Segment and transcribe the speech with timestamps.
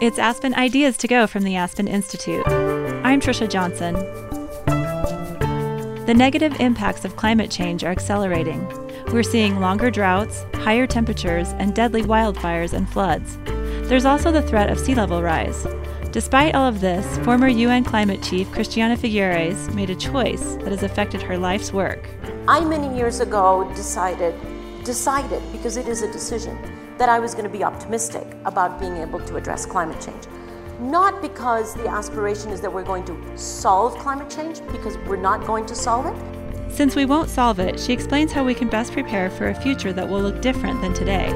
[0.00, 2.46] It's Aspen Ideas to Go from the Aspen Institute.
[2.46, 3.94] I'm Trisha Johnson.
[6.06, 8.64] The negative impacts of climate change are accelerating.
[9.06, 13.38] We're seeing longer droughts, higher temperatures, and deadly wildfires and floods.
[13.88, 15.66] There's also the threat of sea level rise.
[16.12, 20.84] Despite all of this, former UN climate chief Christiana Figueres made a choice that has
[20.84, 22.08] affected her life's work.
[22.46, 24.36] I many years ago decided
[24.84, 26.56] decided because it is a decision
[26.98, 30.24] that I was going to be optimistic about being able to address climate change.
[30.80, 35.46] Not because the aspiration is that we're going to solve climate change because we're not
[35.46, 36.72] going to solve it.
[36.72, 39.92] Since we won't solve it, she explains how we can best prepare for a future
[39.92, 41.28] that will look different than today.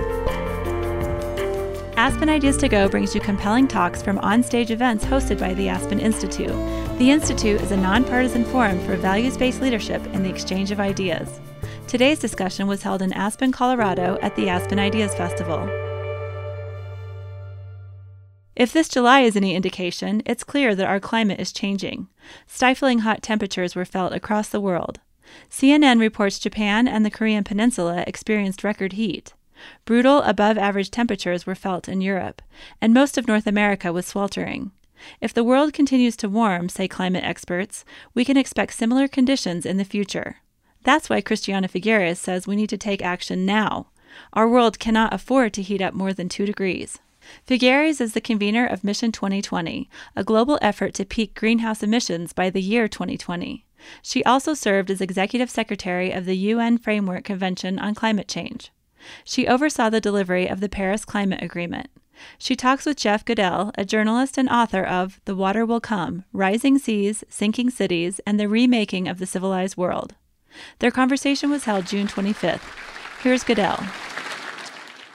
[1.96, 6.00] Aspen Ideas to Go brings you compelling talks from onstage events hosted by the Aspen
[6.00, 6.50] Institute.
[6.98, 11.40] The Institute is a nonpartisan forum for values based leadership and the exchange of ideas.
[11.92, 15.68] Today's discussion was held in Aspen, Colorado at the Aspen Ideas Festival.
[18.56, 22.08] If this July is any indication, it's clear that our climate is changing.
[22.46, 25.00] Stifling hot temperatures were felt across the world.
[25.50, 29.34] CNN reports Japan and the Korean Peninsula experienced record heat.
[29.84, 32.40] Brutal, above average temperatures were felt in Europe,
[32.80, 34.70] and most of North America was sweltering.
[35.20, 39.76] If the world continues to warm, say climate experts, we can expect similar conditions in
[39.76, 40.36] the future.
[40.84, 43.88] That's why Christiana Figueres says we need to take action now.
[44.32, 46.98] Our world cannot afford to heat up more than 2 degrees.
[47.46, 52.50] Figueres is the convener of Mission 2020, a global effort to peak greenhouse emissions by
[52.50, 53.64] the year 2020.
[54.02, 58.72] She also served as executive secretary of the UN Framework Convention on Climate Change.
[59.24, 61.88] She oversaw the delivery of the Paris Climate Agreement.
[62.38, 66.78] She talks with Jeff Goodell, a journalist and author of The Water Will Come Rising
[66.78, 70.14] Seas, Sinking Cities, and the Remaking of the Civilized World.
[70.78, 72.60] Their conversation was held June 25th.
[73.22, 73.82] Here's Goodell.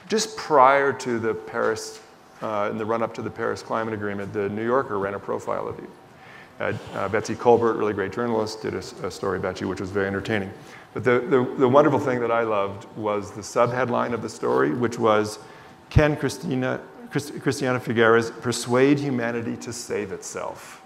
[0.08, 2.00] Just prior to the Paris,
[2.40, 5.18] uh, in the run up to the Paris Climate Agreement, the New Yorker ran a
[5.18, 5.90] profile of you.
[6.60, 9.90] Uh, uh, Betsy Kolbert, really great journalist, did a, a, story about you, which was
[9.90, 10.50] very entertaining.
[10.92, 14.72] But the, the, the wonderful thing that I loved was the subheadline of the story,
[14.72, 15.38] which was
[15.90, 20.77] Can Christina, Christ, Christiana Figueres persuade humanity to save itself?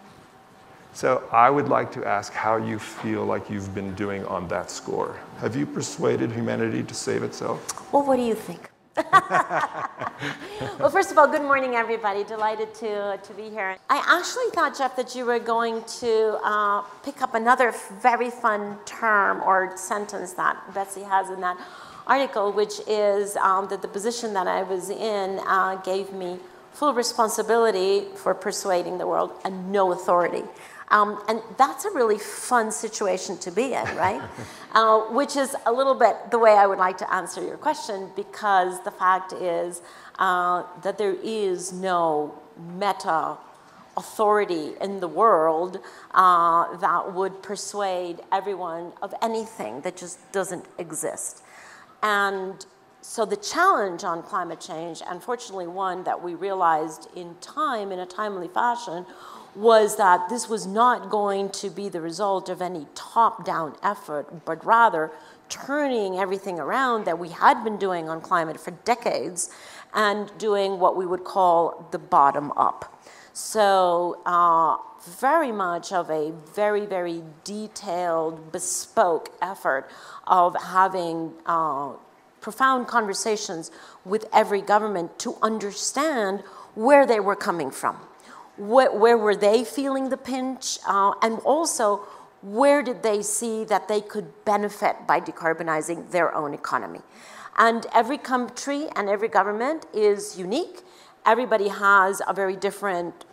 [0.94, 4.70] So I would like to ask how you feel like you've been doing on that
[4.70, 5.19] score.
[5.38, 7.92] Have you persuaded humanity to save itself?
[7.92, 8.69] Well, what do you think?
[10.78, 12.25] well, first of all, good morning, everybody.
[12.25, 13.78] Delighted to, to be here.
[13.88, 18.76] I actually thought, Jeff, that you were going to uh, pick up another very fun
[18.84, 21.59] term or sentence that Betsy has in that
[22.06, 26.38] article, which is um, that the position that I was in uh, gave me
[26.72, 30.42] full responsibility for persuading the world and no authority.
[30.92, 34.22] Um, and that's a really fun situation to be in, right?
[34.72, 38.10] uh, which is a little bit the way I would like to answer your question
[38.14, 39.80] because the fact is
[40.19, 42.38] uh, that there is no
[42.78, 43.38] meta
[43.97, 45.78] authority in the world
[46.12, 51.42] uh, that would persuade everyone of anything that just doesn't exist.
[52.03, 52.64] And
[53.00, 58.06] so the challenge on climate change, unfortunately one that we realized in time, in a
[58.06, 59.04] timely fashion,
[59.54, 64.64] was that this was not going to be the result of any top-down effort, but
[64.64, 65.10] rather
[65.48, 69.50] turning everything around that we had been doing on climate for decades
[69.92, 73.02] and doing what we would call the bottom up.
[73.34, 74.78] So uh,
[75.18, 79.91] very much of a very, very detailed, bespoke effort
[80.26, 81.92] of having uh,
[82.41, 83.70] profound conversations
[84.06, 86.41] with every government to understand
[86.74, 87.98] where they were coming from
[88.56, 90.78] where, where were they feeling the pinch?
[90.86, 92.06] Uh, and also,
[92.42, 97.00] where did they see that they could benefit by decarbonizing their own economy?
[97.56, 100.80] And every country and every government is unique.
[101.24, 103.24] Everybody has a very different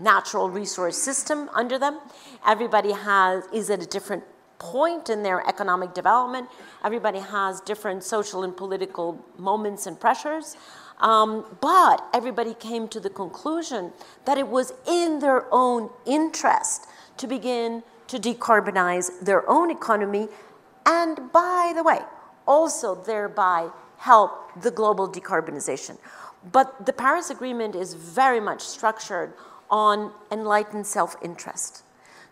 [0.00, 2.00] natural resource system under them.
[2.46, 4.24] Everybody has, is at a different
[4.58, 6.48] point in their economic development.
[6.84, 10.56] Everybody has different social and political moments and pressures.
[11.02, 13.92] Um, but everybody came to the conclusion
[14.24, 20.28] that it was in their own interest to begin to decarbonize their own economy
[20.86, 22.00] and, by the way,
[22.46, 25.98] also thereby help the global decarbonization.
[26.50, 29.32] But the Paris Agreement is very much structured
[29.70, 31.82] on enlightened self-interest.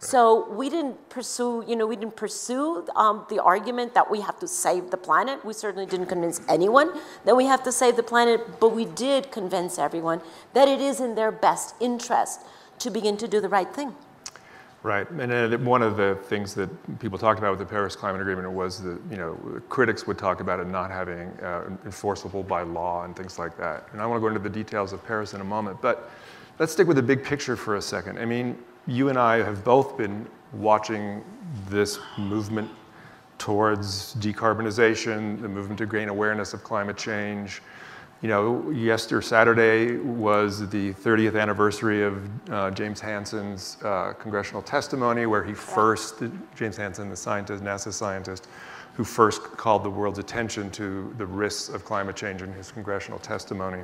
[0.03, 4.39] So we didn't pursue, you know, we didn't pursue um, the argument that we have
[4.41, 5.45] to save the planet.
[5.45, 9.31] We certainly didn't convince anyone that we have to save the planet, but we did
[9.31, 10.23] convince everyone
[10.55, 12.41] that it is in their best interest
[12.79, 13.95] to begin to do the right thing.
[14.83, 16.71] Right, and uh, one of the things that
[17.01, 19.35] people talked about with the Paris Climate Agreement was that you know
[19.69, 23.87] critics would talk about it not having uh, enforceable by law and things like that.
[23.93, 26.11] And I want to go into the details of Paris in a moment, but
[26.59, 28.19] let's stick with the big picture for a second.
[28.19, 28.57] I mean,
[28.87, 31.25] you and I have both been watching
[31.69, 32.71] this movement
[33.39, 37.63] towards decarbonization, the movement to gain awareness of climate change,
[38.23, 45.25] you know, yesterday, Saturday was the 30th anniversary of uh, James Hansen's uh, congressional testimony,
[45.25, 46.23] where he first,
[46.55, 48.47] James Hansen, the scientist, NASA scientist,
[48.93, 53.19] who first called the world's attention to the risks of climate change in his congressional
[53.19, 53.83] testimony.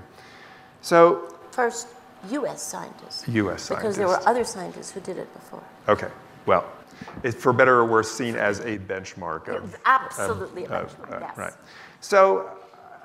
[0.83, 1.89] So, first
[2.31, 2.63] U.S.
[2.63, 3.27] scientists.
[3.29, 3.63] U.S.
[3.63, 3.69] scientist.
[3.69, 5.63] Because there were other scientists who did it before.
[5.89, 6.09] Okay,
[6.47, 6.65] well,
[7.23, 9.77] it's for better or worse seen as a benchmark of.
[9.85, 11.37] absolutely of, a benchmark, uh, yes.
[11.37, 11.53] Right.
[12.01, 12.51] So,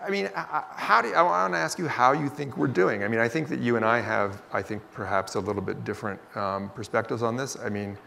[0.05, 3.03] I mean, how do you, I want to ask you how you think we're doing.
[3.03, 5.83] I mean, I think that you and I have, I think, perhaps a little bit
[5.83, 7.57] different um, perspectives on this.
[7.57, 7.97] I mean,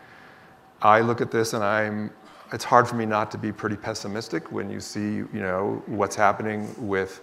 [0.82, 2.10] I look at this and I'm,
[2.52, 6.16] it's hard for me not to be pretty pessimistic when you see, you know, what's
[6.16, 7.20] happening with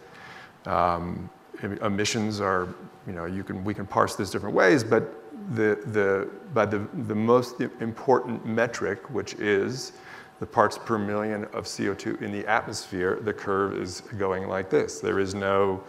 [0.65, 1.29] um,
[1.63, 2.67] emissions are,
[3.07, 5.13] you know, you can, we can parse this different ways, but
[5.55, 9.93] the, the, by the, the most important metric, which is
[10.39, 14.99] the parts per million of CO2 in the atmosphere, the curve is going like this.
[14.99, 15.83] There is no,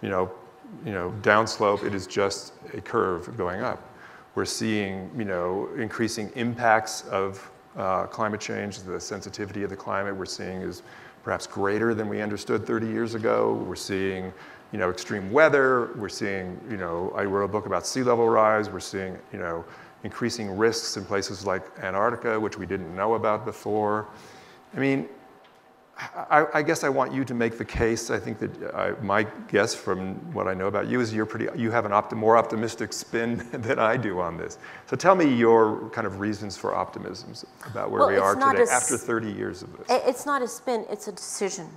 [0.00, 0.30] you know,
[0.84, 3.82] you know, downslope, it is just a curve going up.
[4.34, 10.16] We're seeing, you know, increasing impacts of uh, climate change, the sensitivity of the climate
[10.16, 10.82] we're seeing is
[11.22, 13.62] perhaps greater than we understood 30 years ago.
[13.66, 14.32] We're seeing,
[14.72, 15.90] you know, extreme weather.
[15.96, 18.68] We're seeing, you know, I wrote a book about sea level rise.
[18.68, 19.64] We're seeing, you know,
[20.04, 24.06] increasing risks in places like Antarctica, which we didn't know about before.
[24.74, 25.08] I mean,
[26.30, 28.10] I, I guess I want you to make the case.
[28.10, 31.48] I think that I, my guess from what I know about you is you're pretty,
[31.60, 34.58] you have an opti- more optimistic spin than I do on this.
[34.86, 37.32] So tell me your kind of reasons for optimism
[37.66, 39.86] about where well, we are today after 30 years of this.
[39.90, 41.68] It's not a spin, it's a decision.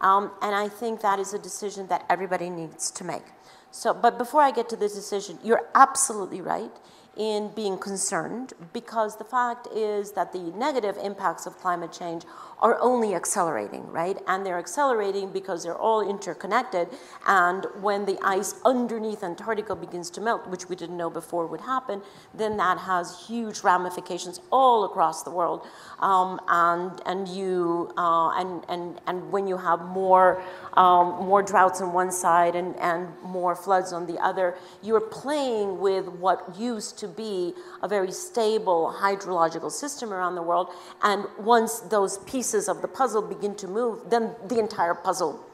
[0.00, 3.24] Um, and I think that is a decision that everybody needs to make.
[3.70, 6.70] So, but before I get to the decision, you're absolutely right
[7.16, 12.24] in being concerned because the fact is that the negative impacts of climate change
[12.60, 14.18] are only accelerating, right?
[14.26, 16.88] And they're accelerating because they're all interconnected.
[17.26, 21.60] And when the ice underneath Antarctica begins to melt, which we didn't know before would
[21.60, 22.00] happen,
[22.32, 25.66] then that has huge ramifications all across the world.
[26.00, 30.42] Um, and and you uh, and and and when you have more
[30.74, 35.78] um, more droughts on one side and and more floods on the other, you're playing
[35.78, 40.70] with what used to be a very stable hydrological system around the world.
[41.02, 45.44] And once those pieces of the puzzle begin to move, then the entire puzzle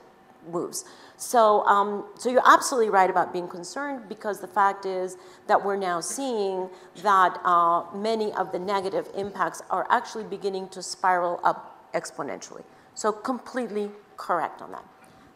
[0.51, 0.85] moves.
[1.17, 5.17] So, um, so you're absolutely right about being concerned because the fact is
[5.47, 6.69] that we're now seeing
[7.03, 12.65] that uh, many of the negative impacts are actually beginning to spiral up exponentially.
[12.95, 14.85] So completely correct on that.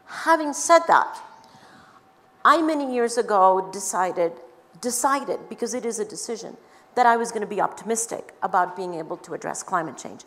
[0.07, 1.19] Having said that,
[2.45, 4.33] I many years ago decided,
[4.81, 6.57] decided because it is a decision,
[6.97, 10.23] that I was going to be optimistic about being able to address climate change.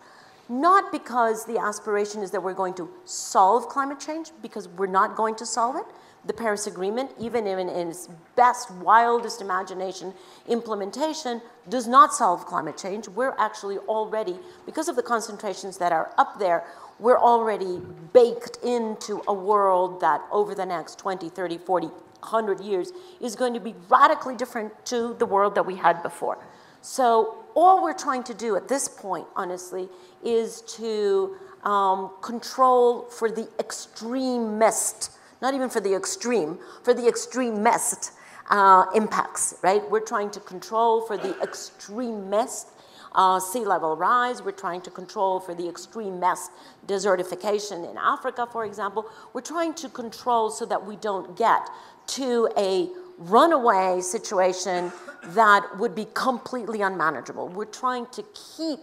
[0.49, 5.15] Not because the aspiration is that we're going to solve climate change, because we're not
[5.15, 5.85] going to solve it.
[6.25, 10.13] The Paris Agreement, even in, in its best, wildest imagination
[10.47, 13.07] implementation, does not solve climate change.
[13.07, 16.65] We're actually already, because of the concentrations that are up there,
[16.97, 17.79] we're already
[18.11, 22.91] baked into a world that over the next 20, 30, 40, 100 years
[23.21, 26.37] is going to be radically different to the world that we had before.
[26.81, 29.89] So all we're trying to do at this point, honestly,
[30.23, 38.13] is to um, control for the extremist, not even for the extreme, for the extremist
[38.49, 39.81] uh, impacts, right?
[39.89, 42.67] We're trying to control for the extremist
[43.13, 44.41] uh, sea level rise.
[44.41, 46.51] We're trying to control for the extremist
[46.87, 49.05] desertification in Africa, for example.
[49.33, 51.69] We're trying to control so that we don't get
[52.07, 52.89] to a
[53.19, 54.91] runaway situation
[55.23, 57.49] that would be completely unmanageable.
[57.49, 58.23] We're trying to
[58.55, 58.79] keep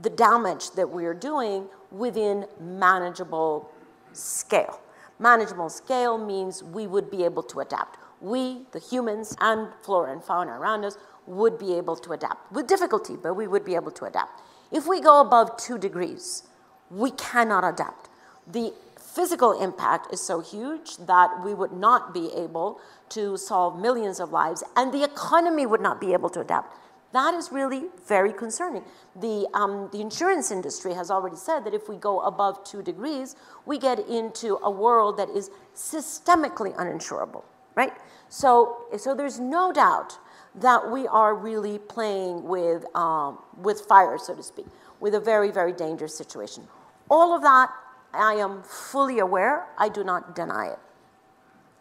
[0.00, 3.70] the damage that we are doing within manageable
[4.12, 4.80] scale.
[5.18, 7.98] Manageable scale means we would be able to adapt.
[8.20, 10.96] We, the humans and flora and fauna around us,
[11.26, 14.42] would be able to adapt with difficulty, but we would be able to adapt.
[14.72, 16.44] If we go above two degrees,
[16.90, 18.08] we cannot adapt.
[18.46, 24.20] The physical impact is so huge that we would not be able to solve millions
[24.20, 26.76] of lives, and the economy would not be able to adapt.
[27.12, 28.84] That is really very concerning.
[29.16, 33.34] The, um, the insurance industry has already said that if we go above two degrees,
[33.66, 37.42] we get into a world that is systemically uninsurable,
[37.74, 37.92] right?
[38.28, 40.18] So, so there's no doubt
[40.54, 44.66] that we are really playing with, um, with fire, so to speak,
[45.00, 46.66] with a very, very dangerous situation.
[47.08, 47.70] All of that,
[48.12, 49.66] I am fully aware.
[49.78, 50.78] I do not deny it.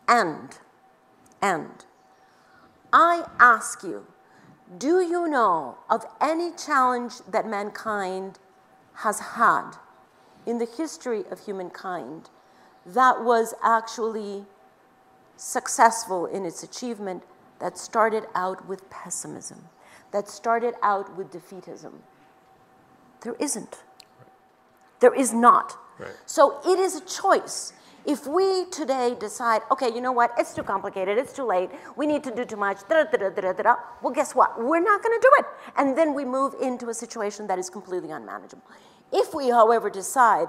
[0.08, 0.58] And,
[1.42, 1.86] and,
[2.92, 4.08] I ask you,
[4.78, 8.40] do you know of any challenge that mankind
[8.96, 9.72] has had
[10.46, 12.30] in the history of humankind
[12.86, 14.46] that was actually
[15.38, 17.24] successful in its achievement
[17.60, 19.70] that started out with pessimism,
[20.12, 21.94] that started out with defeatism?
[23.22, 23.84] There isn't.
[25.00, 25.78] There is not.
[25.98, 26.12] Right.
[26.26, 27.74] So it is a choice.
[28.06, 32.08] If we today decide, okay, you know what, it's too complicated, it's too late, we
[32.08, 34.58] need to do too much, da da da da da da, well, guess what?
[34.58, 35.46] We're not going to do it.
[35.78, 38.64] And then we move into a situation that is completely unmanageable.
[39.12, 40.48] If we, however, decide,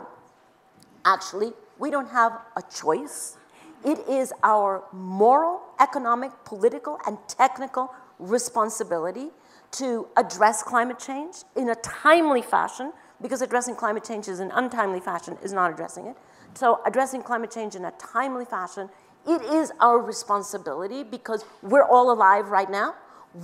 [1.04, 3.36] actually, we don't have a choice,
[3.84, 9.30] it is our moral, economic, political, and technical responsibility
[9.72, 12.92] to address climate change in a timely fashion,
[13.22, 16.16] because addressing climate change in an untimely fashion is not addressing it.
[16.54, 18.88] So addressing climate change in a timely fashion,
[19.26, 22.94] it is our responsibility because we're all alive right now.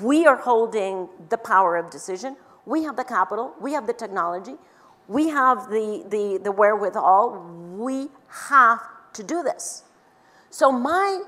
[0.02, 2.36] We are holding the power of decision.
[2.64, 4.56] We have the capital, we have the technology,
[5.08, 7.38] we have the, the, the wherewithal.
[7.76, 8.08] We
[8.48, 8.80] have
[9.12, 9.84] to do this.
[10.50, 11.22] So my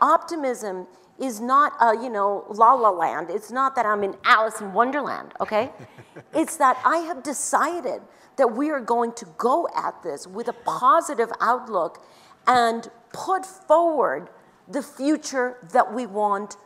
[0.00, 0.86] optimism
[1.18, 3.28] is not a, you know, la la land.
[3.30, 5.70] It's not that I'm in Alice in Wonderland, okay?
[6.34, 8.00] it's that I have decided
[8.36, 12.04] that we are going to go at this with a positive outlook
[12.46, 14.30] and put forward
[14.68, 16.56] the future that we want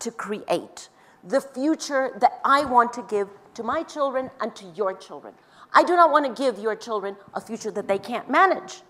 [0.00, 0.88] to create,
[1.22, 5.34] the future that I want to give to my children and to your children.
[5.72, 8.82] I do not want to give your children a future that they can't manage.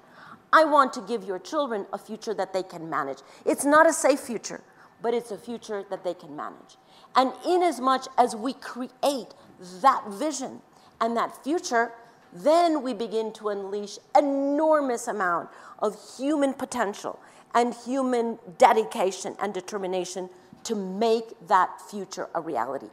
[0.52, 3.18] I want to give your children a future that they can manage.
[3.44, 4.62] It's not a safe future,
[5.02, 6.76] but it's a future that they can manage.
[7.14, 9.34] And in as much as we create
[9.82, 10.62] that vision
[11.00, 11.92] and that future,
[12.32, 15.48] then we begin to unleash enormous amount
[15.80, 17.18] of human potential
[17.54, 20.30] and human dedication and determination
[20.64, 22.88] to make that future a reality.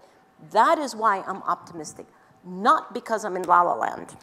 [0.51, 2.07] That is why I'm optimistic,
[2.43, 4.15] not because I'm in La La Land.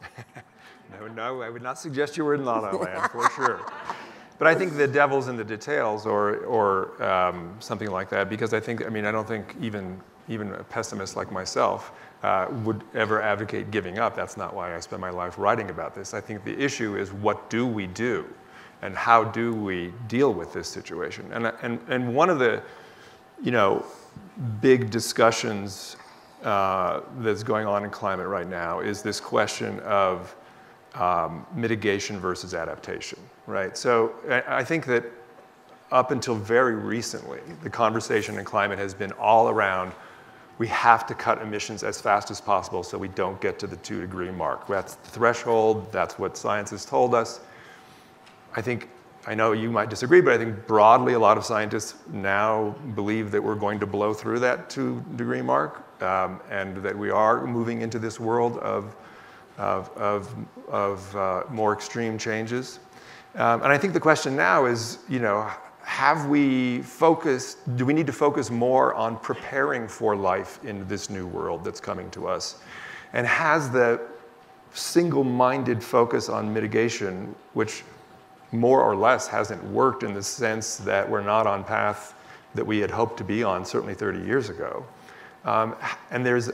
[1.01, 3.61] no, no, I would not suggest you were in La La Land for sure.
[4.39, 8.53] But I think the devil's in the details, or, or um, something like that, because
[8.53, 11.93] I think, I mean, I don't think even, even a pessimist like myself
[12.25, 14.17] uh, would ever advocate giving up.
[14.17, 16.15] That's not why I spend my life writing about this.
[16.15, 18.25] I think the issue is what do we do
[18.81, 21.31] and how do we deal with this situation?
[21.35, 22.63] And, and, and one of the,
[23.43, 23.85] you know,
[24.63, 25.97] big discussions
[26.45, 30.35] uh, that's going on in climate right now is this question of
[30.95, 33.77] um, mitigation versus adaptation, right?
[33.77, 35.05] So I, I think that
[35.93, 39.93] up until very recently, the conversation in climate has been all around
[40.59, 43.77] we have to cut emissions as fast as possible so we don't get to the
[43.77, 44.67] two degree mark.
[44.69, 47.41] That's the threshold, that's what science has told us.
[48.57, 48.89] I think,
[49.27, 53.33] I know you might disagree, but I think broadly a lot of scientists now believe
[53.33, 57.45] that we're going to blow through that two degree mark um, and that we are
[57.47, 58.95] moving into this world of,
[59.59, 60.35] of, of,
[60.69, 62.79] of uh, more extreme changes.
[63.35, 65.51] Um, and I think the question now is, you know,
[65.85, 71.11] have we focused, do we need to focus more on preparing for life in this
[71.11, 72.57] new world that's coming to us?
[73.13, 74.01] And has the
[74.73, 77.85] single minded focus on mitigation, which
[78.51, 82.15] more or less hasn't worked in the sense that we're not on path
[82.55, 84.85] that we had hoped to be on certainly 30 years ago.
[85.45, 85.77] Um,
[86.11, 86.51] and there's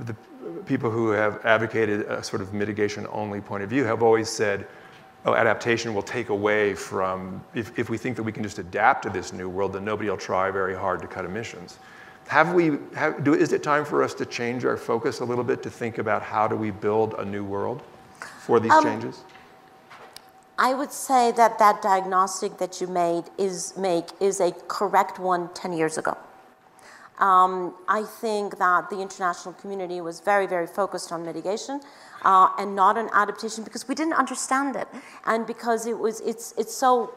[0.00, 0.16] the
[0.66, 4.66] people who have advocated a sort of mitigation only point of view have always said,
[5.26, 9.10] adaptation will take away from, if, if we think that we can just adapt to
[9.10, 11.78] this new world, then nobody will try very hard to cut emissions.
[12.28, 15.44] Have we, have, do, is it time for us to change our focus a little
[15.44, 17.82] bit to think about how do we build a new world
[18.38, 19.24] for these um, changes?
[20.56, 25.52] I would say that that diagnostic that you made is, make, is a correct one
[25.54, 26.16] 10 years ago.
[27.18, 31.80] Um, I think that the international community was very, very focused on mitigation
[32.22, 34.88] uh, and not an adaptation because we didn't understand it,
[35.26, 37.14] and because it was it's it's so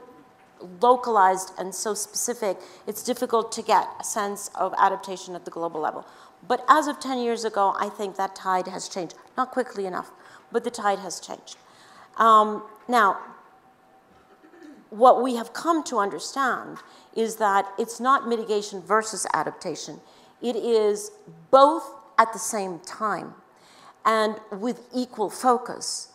[0.81, 2.57] localized and so specific,
[2.88, 6.05] it's difficult to get a sense of adaptation at the global level.
[6.48, 9.15] But as of 10 years ago, I think that tide has changed.
[9.38, 10.12] Not quickly enough,
[10.51, 11.57] but the tide has changed.
[12.17, 13.19] Um, now,
[14.89, 16.77] what we have come to understand
[17.15, 20.00] is that it's not mitigation versus adaptation.
[20.41, 21.12] It is
[21.50, 23.33] both at the same time
[24.05, 26.10] and with equal focus.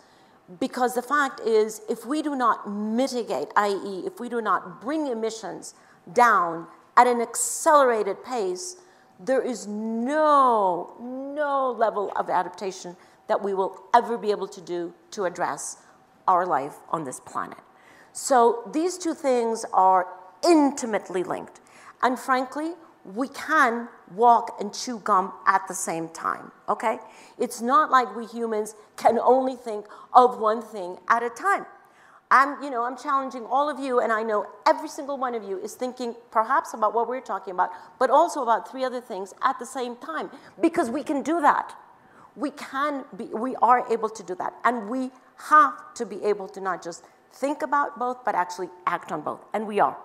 [0.61, 5.07] Because the fact is, if we do not mitigate, i.e., if we do not bring
[5.07, 5.75] emissions
[6.13, 6.67] down
[6.97, 8.77] at an accelerated pace,
[9.21, 14.95] there is no, no level of adaptation that we will ever be able to do
[15.11, 15.79] to address
[16.27, 17.59] our life on this planet.
[18.13, 20.07] So these two things are
[20.47, 21.61] intimately linked.
[22.03, 22.73] And frankly,
[23.05, 26.99] we can walk and chew gum at the same time, okay?
[27.39, 31.67] It's not like we humans can only think of one thing at a time.
[32.31, 35.43] I'm, you know, I'm challenging all of you, and I know every single one of
[35.45, 39.33] you is thinking perhaps about what we're talking about, but also about three other things
[39.43, 41.75] at the same time, because we can do that.
[42.37, 45.11] We can be, we are able to do that, and we
[45.49, 49.41] have to be able to not just think about both, but actually act on both,
[49.55, 49.97] and we are.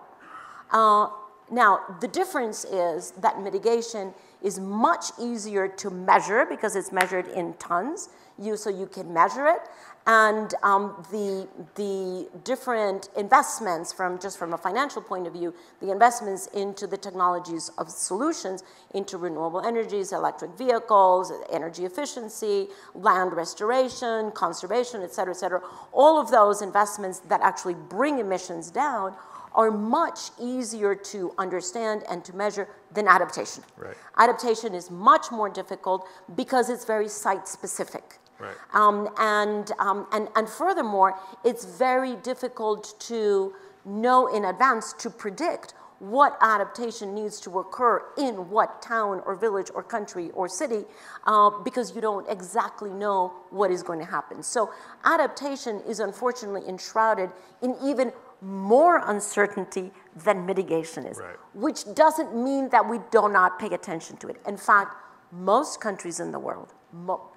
[0.71, 1.07] Uh,
[1.53, 7.53] now, the difference is that mitigation is much easier to measure because it's measured in
[7.59, 8.09] tons.
[8.39, 9.61] You, so you can measure it.
[10.07, 15.91] And um, the, the different investments from just from a financial point of view, the
[15.91, 18.63] investments into the technologies of solutions,
[18.95, 25.61] into renewable energies, electric vehicles, energy efficiency, land restoration, conservation, et cetera, et cetera,
[25.93, 29.15] all of those investments that actually bring emissions down
[29.55, 33.63] are much easier to understand and to measure than adaptation.
[33.77, 33.95] Right.
[34.17, 38.19] Adaptation is much more difficult because it's very site specific.
[38.39, 38.55] Right.
[38.73, 43.53] Um, and, um, and, and furthermore, it's very difficult to
[43.85, 49.69] know in advance to predict what adaptation needs to occur in what town or village
[49.73, 50.83] or country or city
[51.25, 54.43] uh, because you don't exactly know what is going to happen.
[54.43, 54.71] So
[55.05, 57.29] adaptation is unfortunately enshrouded
[57.61, 58.11] in even
[58.43, 59.91] more uncertainty
[60.23, 61.35] than mitigation is, right.
[61.53, 64.37] which doesn't mean that we do not pay attention to it.
[64.47, 64.95] In fact,
[65.31, 66.73] most countries in the world,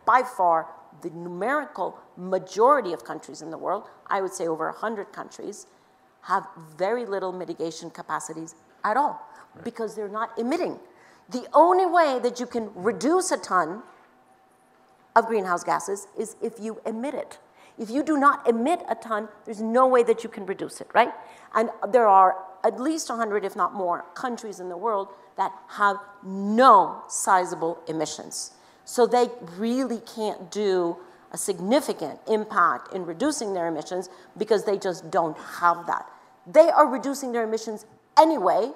[0.05, 0.67] by far
[1.03, 5.67] the numerical majority of countries in the world, I would say over 100 countries,
[6.23, 6.47] have
[6.77, 9.65] very little mitigation capacities at all right.
[9.65, 10.79] because they're not emitting.
[11.31, 13.83] The only way that you can reduce a ton
[15.15, 17.39] of greenhouse gases is if you emit it.
[17.78, 20.88] If you do not emit a ton, there's no way that you can reduce it,
[20.95, 21.12] right?
[21.54, 25.96] And there are at least 100, if not more, countries in the world that have
[26.22, 28.53] no sizable emissions.
[28.85, 30.96] So they really can't do
[31.33, 36.07] a significant impact in reducing their emissions because they just don't have that.
[36.46, 37.85] They are reducing their emissions
[38.18, 38.70] anyway,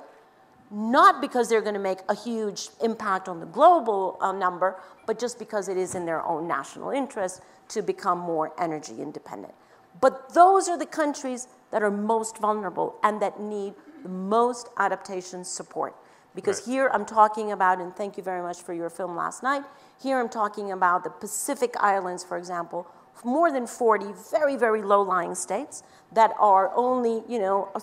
[0.70, 5.18] not because they're going to make a huge impact on the global uh, number, but
[5.18, 9.54] just because it is in their own national interest to become more energy independent.
[10.00, 15.44] But those are the countries that are most vulnerable and that need the most adaptation
[15.44, 15.94] support.
[16.34, 16.72] Because right.
[16.72, 19.64] here I'm talking about, and thank you very much for your film last night,
[20.00, 22.86] here I'm talking about the Pacific Islands, for example,
[23.24, 27.82] more than 40 very, very low-lying states that are only, you know, a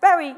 [0.00, 0.34] very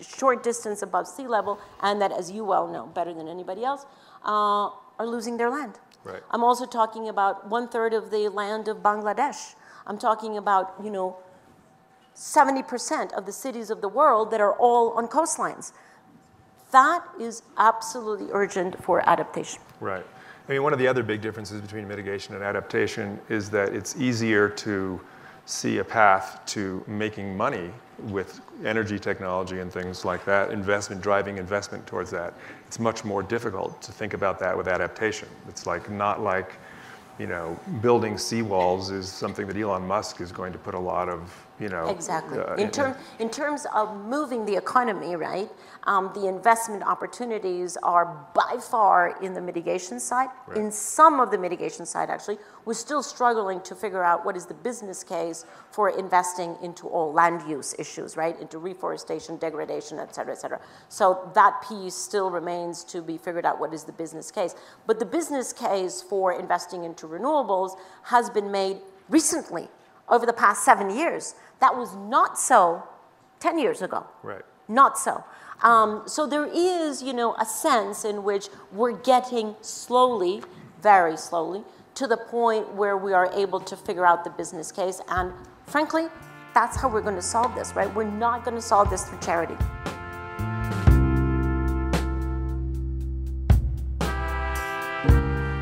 [0.00, 3.84] short distance above sea level, and that, as you well know better than anybody else,
[4.24, 5.78] uh, are losing their land.
[6.04, 6.22] Right.
[6.30, 9.54] I'm also talking about one third of the land of Bangladesh.
[9.86, 11.16] I'm talking about, you know,
[12.16, 15.72] 70% of the cities of the world that are all on coastlines.
[16.70, 19.60] That is absolutely urgent for adaptation.
[19.80, 20.04] Right.
[20.48, 23.96] I mean, one of the other big differences between mitigation and adaptation is that it's
[23.96, 25.00] easier to
[25.46, 27.70] see a path to making money
[28.04, 32.34] with energy technology and things like that, investment, driving investment towards that.
[32.66, 35.28] It's much more difficult to think about that with adaptation.
[35.48, 36.54] It's like not like,
[37.18, 41.08] you know, building seawalls is something that Elon Musk is going to put a lot
[41.08, 41.86] of you know.
[41.88, 42.38] Exactly.
[42.38, 45.48] Uh, in, term, in terms of moving the economy, right,
[45.84, 50.28] um, the investment opportunities are by far in the mitigation side.
[50.46, 50.58] Right.
[50.58, 54.46] In some of the mitigation side, actually, we're still struggling to figure out what is
[54.46, 60.14] the business case for investing into all land use issues, right, into reforestation, degradation, et
[60.14, 60.60] cetera, et cetera.
[60.88, 64.54] So that piece still remains to be figured out what is the business case.
[64.86, 69.68] But the business case for investing into renewables has been made recently
[70.08, 71.34] over the past seven years.
[71.62, 72.82] That was not so
[73.38, 74.04] 10 years ago.
[74.24, 74.42] Right.
[74.66, 75.22] Not so.
[75.62, 80.42] Um, so there is, you know, a sense in which we're getting slowly,
[80.82, 81.62] very slowly,
[81.94, 85.00] to the point where we are able to figure out the business case.
[85.06, 85.32] And
[85.66, 86.08] frankly,
[86.52, 87.94] that's how we're going to solve this, right?
[87.94, 89.56] We're not going to solve this through charity.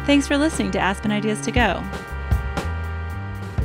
[0.07, 1.83] Thanks for listening to Aspen Ideas to Go.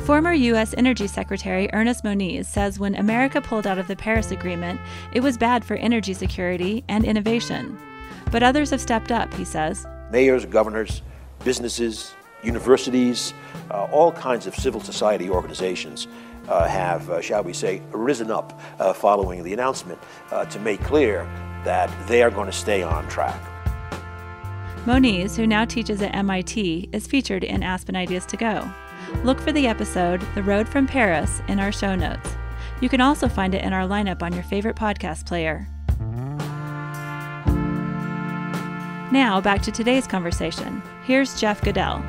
[0.06, 0.72] Former U.S.
[0.78, 4.80] Energy Secretary Ernest Moniz says when America pulled out of the Paris Agreement,
[5.12, 7.76] it was bad for energy security and innovation.
[8.30, 9.84] But others have stepped up, he says.
[10.12, 11.02] Mayors, governors,
[11.42, 12.14] businesses,
[12.44, 13.34] universities,
[13.72, 16.06] uh, all kinds of civil society organizations
[16.46, 19.98] uh, have, uh, shall we say, risen up uh, following the announcement
[20.30, 21.24] uh, to make clear
[21.64, 23.40] that they are going to stay on track.
[24.86, 28.70] Moniz, who now teaches at MIT, is featured in Aspen Ideas to Go.
[29.22, 32.36] Look for the episode, The Road from Paris, in our show notes.
[32.80, 35.66] You can also find it in our lineup on your favorite podcast player.
[39.12, 40.82] Now, back to today's conversation.
[41.04, 42.04] Here's Jeff Goodell.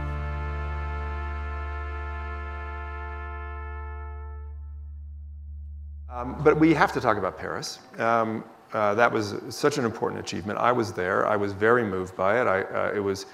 [6.09, 7.79] Um, but we have to talk about Paris.
[7.99, 10.57] Um, uh, that was such an important achievement.
[10.57, 11.27] I was there.
[11.27, 12.47] I was very moved by it.
[12.47, 13.27] I, uh, it was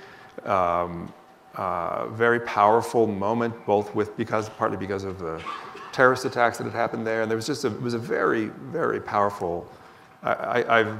[0.44, 1.12] um,
[1.56, 5.44] uh, very powerful moment, both with because partly because of the
[5.92, 8.46] terrorist attacks that had happened there, and there was just a, it was a very
[8.72, 9.70] very powerful.
[10.24, 10.98] I, I've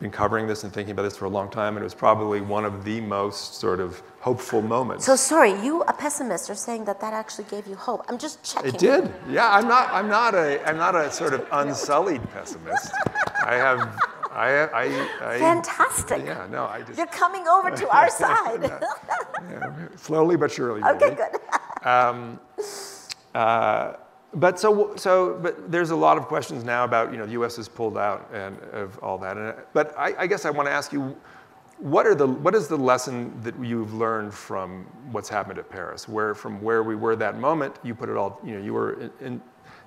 [0.00, 2.40] been covering this and thinking about this for a long time, and it was probably
[2.40, 5.04] one of the most sort of hopeful moments.
[5.04, 8.04] So sorry, you a pessimist are saying that that actually gave you hope.
[8.08, 8.74] I'm just checking.
[8.74, 9.12] It did.
[9.28, 9.90] Yeah, I'm not.
[9.92, 10.66] I'm not a.
[10.68, 12.92] I'm not a sort of unsullied pessimist.
[13.44, 13.98] I have.
[14.34, 16.24] I, I, I, Fantastic.
[16.24, 16.98] Yeah, no, I just.
[16.98, 18.62] You're coming over to our side.
[18.62, 20.82] yeah, slowly but surely.
[20.82, 21.16] okay, maybe.
[21.16, 21.40] good.
[21.84, 22.40] Um,
[23.34, 23.92] uh,
[24.32, 27.56] but so, so, but there's a lot of questions now about, you know, the U.S.
[27.56, 29.36] has pulled out and of all that.
[29.36, 31.14] And, but I, I guess I want to ask you,
[31.78, 36.08] what are the, what is the lesson that you've learned from what's happened at Paris?
[36.08, 39.00] Where, from where we were that moment, you put it all, you know, you were
[39.00, 39.42] in, in,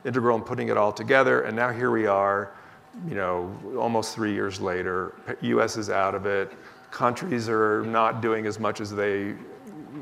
[0.05, 2.53] integral in putting it all together, and now here we are,
[3.07, 5.15] you know, almost three years later.
[5.41, 5.77] U.S.
[5.77, 6.51] is out of it.
[6.91, 9.35] Countries are not doing as much as they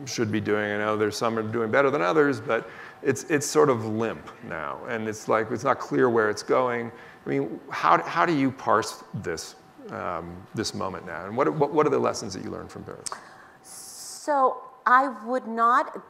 [0.06, 0.72] should be doing.
[0.72, 2.70] I know there's some are doing better than others, but
[3.02, 4.80] it's, it's sort of limp now.
[4.88, 6.92] And it's like, it's not clear where it's going.
[7.26, 9.56] I mean, how, how do you parse this,
[9.90, 11.26] um, this moment now?
[11.26, 13.10] And what, what, what are the lessons that you learned from Paris?
[13.64, 16.02] So I would not,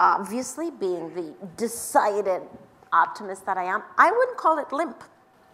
[0.00, 2.42] obviously being the decided
[2.92, 5.02] optimist that I am, I wouldn't call it limp.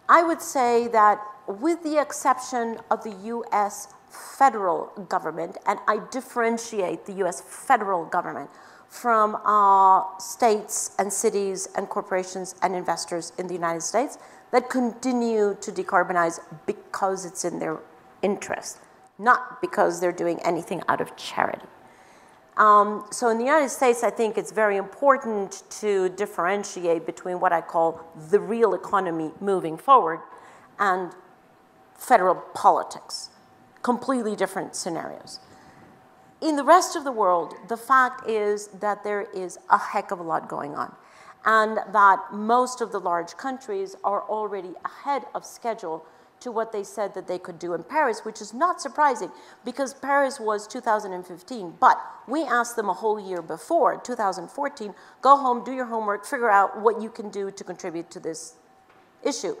[0.09, 7.05] I would say that with the exception of the US federal government, and I differentiate
[7.05, 8.49] the US federal government
[8.87, 14.17] from uh, states and cities and corporations and investors in the United States
[14.51, 17.77] that continue to decarbonize because it's in their
[18.23, 18.79] interest,
[19.19, 21.67] not because they're doing anything out of charity.
[22.59, 27.53] Um, so in the United States, I think it's very important to differentiate between what
[27.53, 30.19] I call the real economy moving forward
[30.77, 31.13] and
[31.95, 33.29] federal politics,
[33.81, 35.39] completely different scenarios.
[36.41, 40.19] In the rest of the world, the fact is that there is a heck of
[40.19, 40.93] a lot going on
[41.45, 46.05] and that most of the large countries are already ahead of schedule
[46.41, 49.31] to what they said that they could do in Paris, which is not surprising
[49.65, 51.75] because Paris was 2015.
[51.79, 56.49] But we asked them a whole year before, 2014, go home, do your homework, figure
[56.49, 58.55] out what you can do to contribute to this
[59.23, 59.55] issue.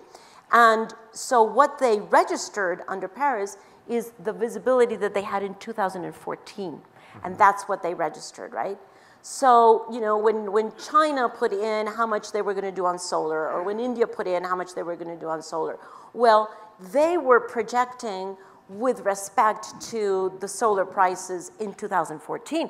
[0.51, 6.67] And so what they registered under Paris is the visibility that they had in 2014.
[6.67, 6.81] And
[7.23, 7.37] mm-hmm.
[7.37, 8.77] that's what they registered, right?
[9.21, 12.85] So, you know, when, when China put in how much they were going to do
[12.85, 15.41] on solar, or when India put in how much they were going to do on
[15.41, 15.77] solar,
[16.13, 16.49] well,
[16.91, 18.37] they were projecting
[18.69, 22.69] with respect to the solar prices in 2014.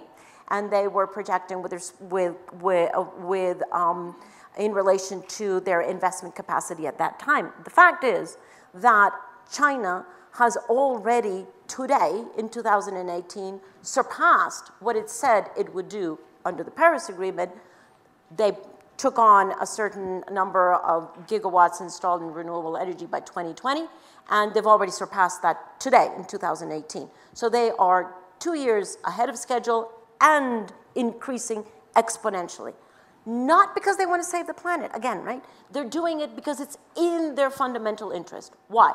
[0.52, 4.16] And they were projecting with, with, with, uh, with um,
[4.58, 7.52] in relation to their investment capacity at that time.
[7.64, 8.38] The fact is
[8.74, 9.12] that
[9.52, 16.72] China has already today, in 2018, surpassed what it said it would do under the
[16.72, 17.52] Paris Agreement.
[18.36, 18.54] They
[19.00, 23.86] took on a certain number of gigawatts installed in renewable energy by 2020,
[24.30, 27.10] and they've already surpassed that today in 2018.
[27.34, 31.64] So they are two years ahead of schedule and increasing
[31.96, 32.74] exponentially.
[33.26, 35.44] Not because they want to save the planet, again, right?
[35.72, 38.54] They're doing it because it's in their fundamental interest.
[38.68, 38.92] Why?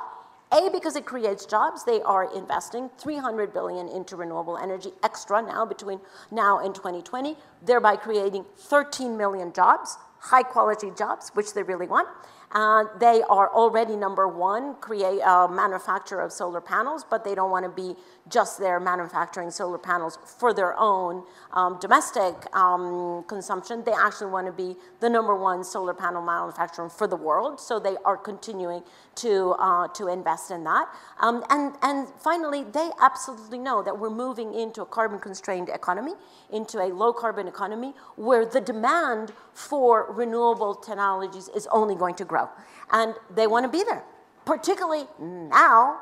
[0.55, 1.85] A, because it creates jobs.
[1.85, 7.97] They are investing 300 billion into renewable energy extra now between now and 2020, thereby
[7.97, 12.07] creating 13 million jobs, high quality jobs, which they really want.
[12.53, 17.51] Uh, they are already number one create uh, manufacturer of solar panels, but they don't
[17.51, 23.82] want to be just there manufacturing solar panels for their own um, domestic um, consumption.
[23.84, 27.60] They actually want to be the number one solar panel manufacturer for the world.
[27.60, 28.82] So they are continuing
[29.16, 30.88] to uh, to invest in that.
[31.20, 36.14] Um, and and finally, they absolutely know that we're moving into a carbon constrained economy,
[36.50, 42.24] into a low carbon economy where the demand for renewable technologies is only going to
[42.24, 42.48] grow.
[42.90, 44.04] And they want to be there,
[44.44, 46.00] particularly now,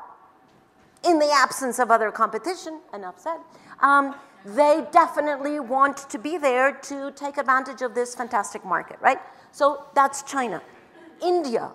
[1.03, 3.37] in the absence of other competition, enough said.
[3.81, 9.19] Um, they definitely want to be there to take advantage of this fantastic market, right?
[9.51, 10.61] So that's China.
[11.21, 11.71] India,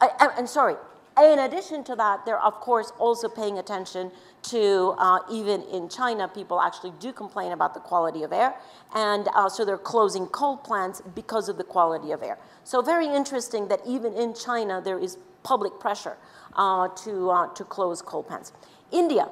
[0.00, 0.74] I, am sorry,
[1.20, 4.10] In addition to that, they're of course also paying attention
[4.42, 8.54] to uh, even in China, people actually do complain about the quality of air,
[8.94, 12.38] and uh, so they're closing coal plants because of the quality of air.
[12.64, 16.16] So very interesting that even in China there is public pressure
[16.56, 18.52] to, uh, to close coal plants.
[18.90, 19.28] India,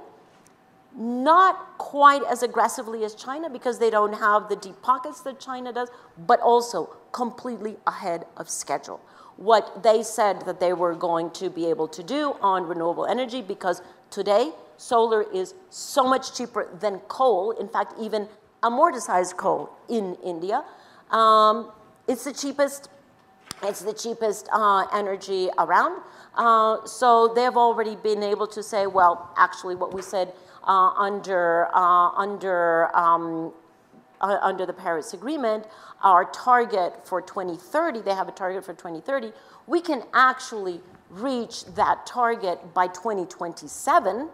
[0.97, 5.73] not quite as aggressively as China because they don't have the deep pockets that China
[5.73, 5.91] does,
[6.27, 9.01] but also completely ahead of schedule.
[9.37, 13.43] What they said that they were going to be able to do on renewable energy
[13.43, 18.29] because today solar is so much cheaper than coal, in fact, even
[18.63, 20.65] amortized coal in India.
[21.11, 21.71] Um,
[22.09, 22.89] it's the cheapest,
[23.63, 26.03] it's the cheapest uh, energy around.
[26.35, 30.33] Uh, so they've already been able to say, well, actually what we said
[30.65, 33.53] uh, under, uh, under, um,
[34.21, 35.67] uh, under the Paris Agreement,
[36.03, 39.33] our target for 2030, they have a target for 2030,
[39.67, 44.29] we can actually reach that target by 2027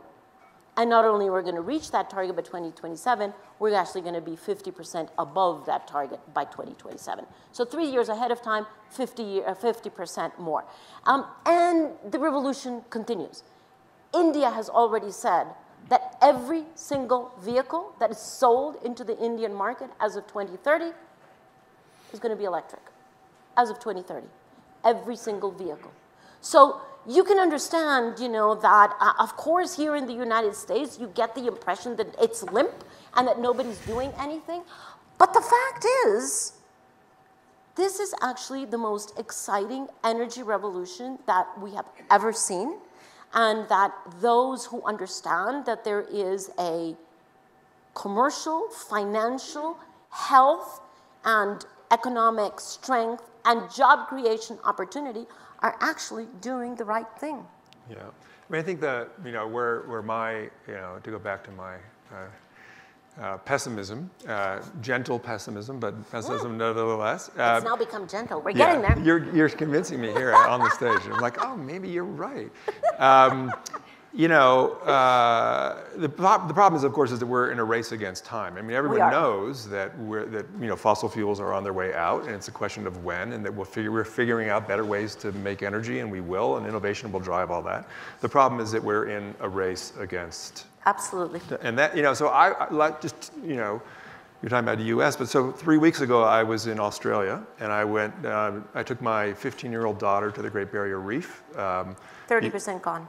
[0.76, 3.32] and not only we're going to reach that target by 2027,
[3.64, 7.24] we're actually going to be 50% above that target by 2027.
[7.50, 10.66] So three years ahead of time, 50, 50% uh, more.
[11.06, 13.42] Um, and the revolution continues.
[14.12, 15.46] India has already said
[15.88, 20.92] that every single vehicle that is sold into the Indian market as of 2030
[22.12, 22.82] is going to be electric.
[23.56, 24.26] As of 2030,
[24.84, 25.92] every single vehicle.
[26.42, 30.98] So you can understand, you know, that uh, of course here in the United States
[30.98, 34.62] you get the impression that it's limp and that nobody's doing anything.
[35.18, 36.54] But the fact is,
[37.76, 42.78] this is actually the most exciting energy revolution that we have ever seen,
[43.32, 46.96] and that those who understand that there is a
[47.94, 49.76] commercial, financial,
[50.10, 50.80] health,
[51.24, 55.26] and economic strength and job creation opportunity
[55.64, 57.42] are actually doing the right thing.
[57.88, 57.96] Yeah.
[57.96, 61.42] I mean, I think that, you know, where, where my, you know, to go back
[61.44, 61.76] to my
[62.12, 62.26] uh,
[63.18, 66.58] uh, pessimism, uh, gentle pessimism, but pessimism mm.
[66.58, 67.28] nevertheless.
[67.28, 68.42] it's uh, now become gentle.
[68.42, 68.98] We're yeah, getting there.
[69.02, 71.00] You're, you're convincing me here on the stage.
[71.10, 72.50] I'm like, oh, maybe you're right.
[72.98, 73.50] Um,
[74.14, 77.90] you know, uh, the, the problem is, of course, is that we're in a race
[77.90, 78.56] against time.
[78.56, 81.92] I mean, everyone knows that we're, that you know fossil fuels are on their way
[81.94, 84.84] out, and it's a question of when, and that we'll figure, we're figuring out better
[84.84, 87.88] ways to make energy, and we will, and innovation will drive all that.
[88.20, 90.66] The problem is that we're in a race against.
[90.86, 91.40] Absolutely.
[91.62, 93.82] And that you know, so I, I like just you know.
[94.42, 97.72] You're talking about the U.S., but so three weeks ago I was in Australia, and
[97.72, 98.12] I went.
[98.26, 101.42] Uh, I took my 15-year-old daughter to the Great Barrier Reef.
[101.56, 101.96] Um,
[102.28, 103.08] Thirty percent gone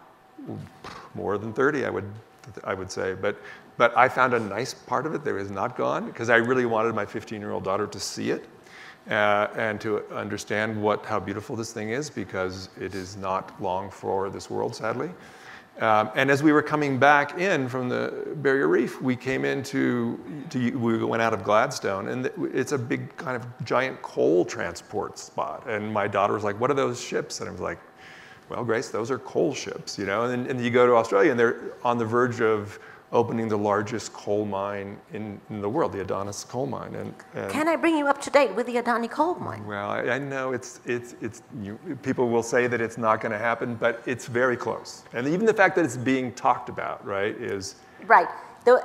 [1.14, 2.12] more than 30, I would,
[2.64, 3.14] I would say.
[3.14, 3.38] But,
[3.78, 6.66] but I found a nice part of it that was not gone because I really
[6.66, 8.46] wanted my 15-year-old daughter to see it
[9.10, 13.90] uh, and to understand what, how beautiful this thing is because it is not long
[13.90, 15.10] for this world, sadly.
[15.80, 20.18] Um, and as we were coming back in from the Barrier Reef, we came into,
[20.50, 25.20] to, we went out of Gladstone, and it's a big kind of giant coal transport
[25.20, 25.68] spot.
[25.68, 27.80] And my daughter was like, "What are those ships?" And I was like,
[28.50, 31.40] well, Grace, those are coal ships, you know, and, and you go to Australia and
[31.40, 32.80] they're on the verge of
[33.12, 36.94] opening the largest coal mine in, in the world, the Adani coal mine.
[36.96, 39.66] And, and, Can I bring you up to date with the Adani coal mine?
[39.66, 43.32] Well, I, I know it's, it's, it's you, people will say that it's not going
[43.32, 45.04] to happen, but it's very close.
[45.14, 47.76] And even the fact that it's being talked about, right, is.
[48.06, 48.28] Right.
[48.66, 48.84] The,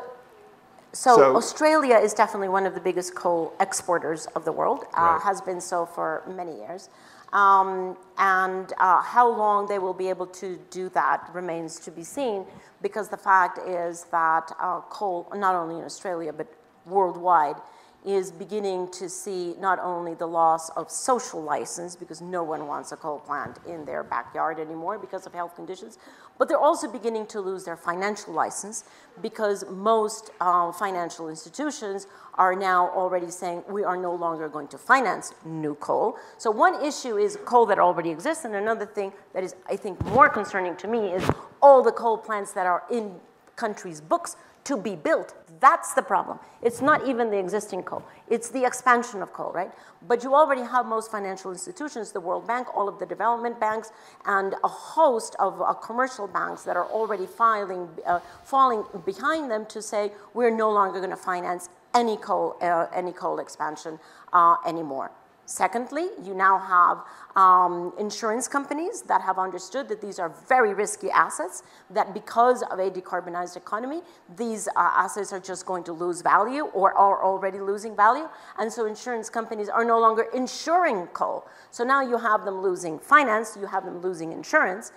[0.92, 5.00] so, so, Australia is definitely one of the biggest coal exporters of the world, uh,
[5.00, 5.20] right.
[5.22, 6.88] has been so for many years.
[7.32, 12.02] Um, and uh, how long they will be able to do that remains to be
[12.02, 12.44] seen
[12.82, 16.48] because the fact is that uh, coal, not only in Australia but
[16.86, 17.56] worldwide,
[18.04, 22.92] is beginning to see not only the loss of social license because no one wants
[22.92, 25.98] a coal plant in their backyard anymore because of health conditions,
[26.38, 28.84] but they're also beginning to lose their financial license
[29.20, 34.78] because most uh, financial institutions are now already saying we are no longer going to
[34.78, 36.16] finance new coal.
[36.38, 40.02] So one issue is coal that already exists, and another thing that is, I think,
[40.06, 43.16] more concerning to me is all the coal plants that are in
[43.56, 45.34] countries' books to be built.
[45.60, 46.38] That's the problem.
[46.62, 48.02] It's not even the existing coal.
[48.28, 49.70] It's the expansion of coal, right?
[50.08, 53.92] But you already have most financial institutions, the World Bank, all of the development banks,
[54.24, 59.66] and a host of uh, commercial banks that are already filing, uh, falling behind them
[59.66, 63.98] to say we're no longer going to finance any coal, uh, any coal expansion
[64.32, 65.10] uh, anymore.
[65.50, 66.98] Secondly, you now have
[67.34, 72.78] um, insurance companies that have understood that these are very risky assets, that because of
[72.78, 74.00] a decarbonized economy,
[74.36, 78.28] these uh, assets are just going to lose value or are already losing value.
[78.60, 81.48] And so insurance companies are no longer insuring coal.
[81.72, 84.92] So now you have them losing finance, you have them losing insurance.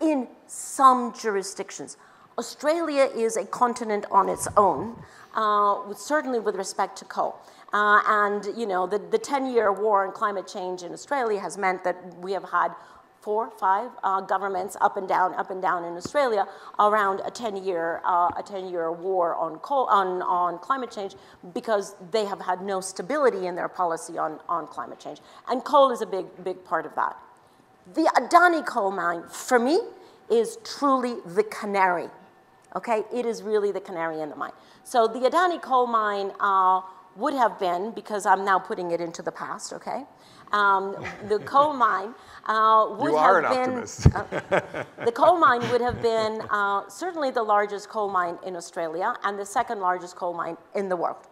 [0.00, 1.98] in some jurisdictions.
[2.40, 4.96] Australia is a continent on its own,
[5.34, 7.38] uh, with, certainly with respect to coal.
[7.74, 11.84] Uh, and you know, the, the 10-year war on climate change in Australia has meant
[11.84, 12.70] that we have had
[13.20, 16.48] four, five uh, governments up and down, up and down in Australia
[16.78, 21.16] around a 10-year, uh, a 10-year war on, coal, on, on climate change
[21.52, 25.18] because they have had no stability in their policy on, on climate change.
[25.46, 27.18] And coal is a big, big part of that.
[27.92, 29.78] The Adani coal mine, for me,
[30.30, 32.08] is truly the canary.
[32.76, 34.52] Okay, it is really the canary in the mine.
[34.84, 36.82] So the Adani coal mine uh,
[37.16, 40.04] would have been, because I'm now putting it into the past, okay?
[40.52, 40.96] Um,
[41.28, 42.14] the coal mine
[42.46, 43.70] uh, would you have an been.
[43.70, 44.06] optimist.
[44.14, 49.14] uh, the coal mine would have been uh, certainly the largest coal mine in Australia
[49.24, 51.26] and the second largest coal mine in the world.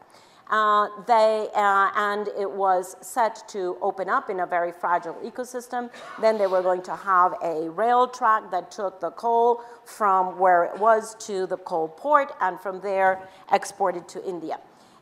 [0.50, 5.90] Uh, they, uh, and it was set to open up in a very fragile ecosystem.
[6.20, 10.64] Then they were going to have a rail track that took the coal from where
[10.64, 13.20] it was to the coal port and from there
[13.52, 14.58] exported to India.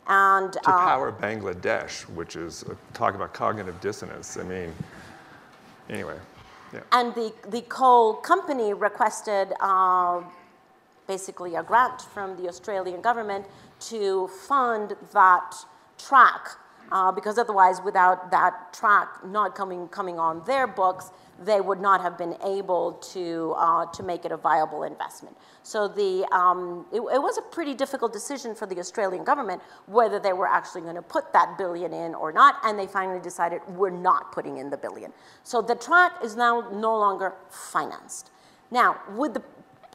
[0.09, 4.37] And to uh, power Bangladesh, which is uh, talk about cognitive dissonance.
[4.37, 4.73] I mean,
[5.89, 6.19] anyway.
[6.73, 6.81] Yeah.
[6.93, 10.23] And the, the coal company requested uh,
[11.07, 13.47] basically a grant from the Australian government
[13.81, 15.55] to fund that
[15.99, 16.49] track
[16.93, 21.11] uh, because otherwise without that track not coming, coming on their books,
[21.45, 25.37] they would not have been able to, uh, to make it a viable investment.
[25.63, 30.19] So the, um, it, it, was a pretty difficult decision for the Australian government whether
[30.19, 33.61] they were actually going to put that billion in or not, and they finally decided
[33.69, 35.13] we're not putting in the billion.
[35.43, 38.31] So the track is now no longer financed.
[38.71, 39.43] Now, with the,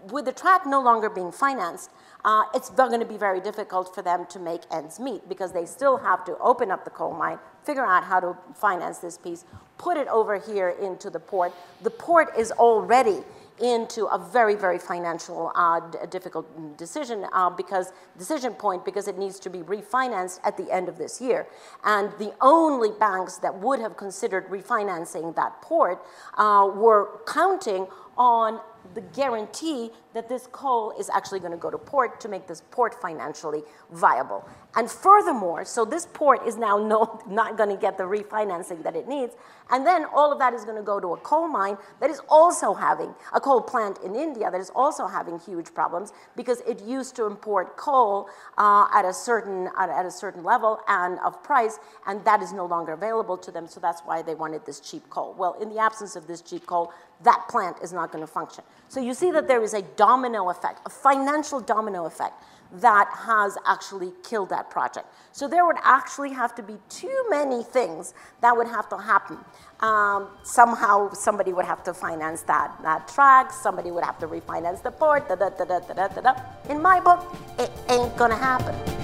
[0.10, 1.92] with the track no longer being financed,
[2.24, 5.66] uh, it's going to be very difficult for them to make ends meet because they
[5.66, 9.44] still have to open up the coal mine, figure out how to finance this piece,
[9.78, 11.52] put it over here into the port.
[11.82, 13.24] The port is already
[13.62, 19.40] into a very, very financial uh, difficult decision uh, because decision point because it needs
[19.40, 21.48] to be refinanced at the end of this year.
[21.84, 26.04] And the only banks that would have considered refinancing that port
[26.38, 27.88] uh, were counting
[28.18, 28.60] on
[28.94, 32.62] the guarantee that this coal is actually going to go to port to make this
[32.72, 34.48] port financially viable.
[34.76, 38.96] And furthermore, so this port is now no, not going to get the refinancing that
[38.96, 39.34] it needs.
[39.70, 42.22] And then all of that is going to go to a coal mine that is
[42.30, 46.82] also having, a coal plant in India that is also having huge problems because it
[46.82, 51.42] used to import coal uh, at, a certain, at, at a certain level and of
[51.44, 53.68] price, and that is no longer available to them.
[53.68, 55.34] So that's why they wanted this cheap coal.
[55.38, 56.92] Well, in the absence of this cheap coal,
[57.24, 58.64] that plant is not going to function.
[58.92, 62.34] So you see that there is a domino effect, a financial domino effect
[62.74, 65.08] that has actually killed that project.
[65.32, 69.38] So there would actually have to be too many things that would have to happen.
[69.80, 74.84] Um, somehow somebody would have to finance that, that track, somebody would have to refinance
[74.84, 76.36] the port, da, da, da, da, da, da, da.
[76.70, 79.01] In my book, it ain't gonna happen.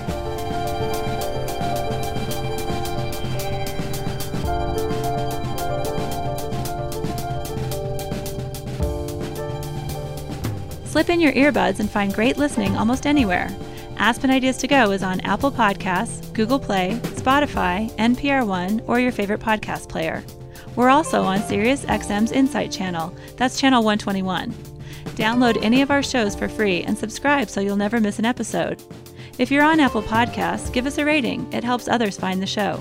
[10.97, 13.55] Slip in your earbuds and find great listening almost anywhere.
[13.97, 19.11] Aspen Ideas to Go is on Apple Podcasts, Google Play, Spotify, NPR One, or your
[19.11, 20.23] favorite podcast player.
[20.75, 23.15] We're also on SiriusXM's Insight channel.
[23.35, 24.51] That's channel 121.
[25.13, 28.81] Download any of our shows for free and subscribe so you'll never miss an episode.
[29.37, 31.47] If you're on Apple Podcasts, give us a rating.
[31.53, 32.77] It helps others find the show.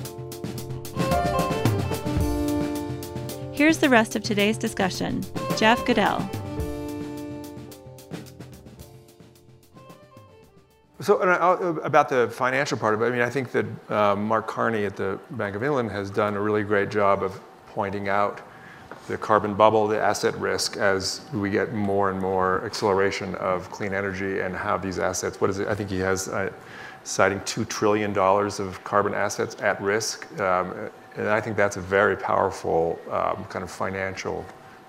[3.53, 5.23] Here's the rest of today's discussion.
[5.59, 6.27] Jeff Goodell.
[11.01, 14.87] So about the financial part of it, I mean, I think that uh, Mark Carney
[14.87, 18.41] at the Bank of England has done a really great job of pointing out
[19.07, 23.93] the carbon bubble, the asset risk, as we get more and more acceleration of clean
[23.93, 25.69] energy and how these assets, what is it?
[25.69, 26.51] I think he has uh,
[27.05, 30.29] citing $2 trillion of carbon assets at risk.
[30.41, 34.45] Um, and I think that's a very powerful um, kind of financial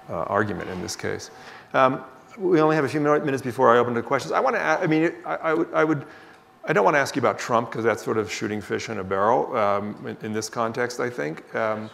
[0.10, 1.30] uh, argument in this case.
[1.74, 2.04] Um,
[2.38, 4.32] we only have a few minutes before I open to questions.
[4.32, 6.06] I want to, I mean, I, I, would, I would,
[6.65, 8.99] I don't want to ask you about Trump because that's sort of shooting fish in
[8.99, 11.53] a barrel um, in, in, this context, I think.
[11.55, 11.89] Um,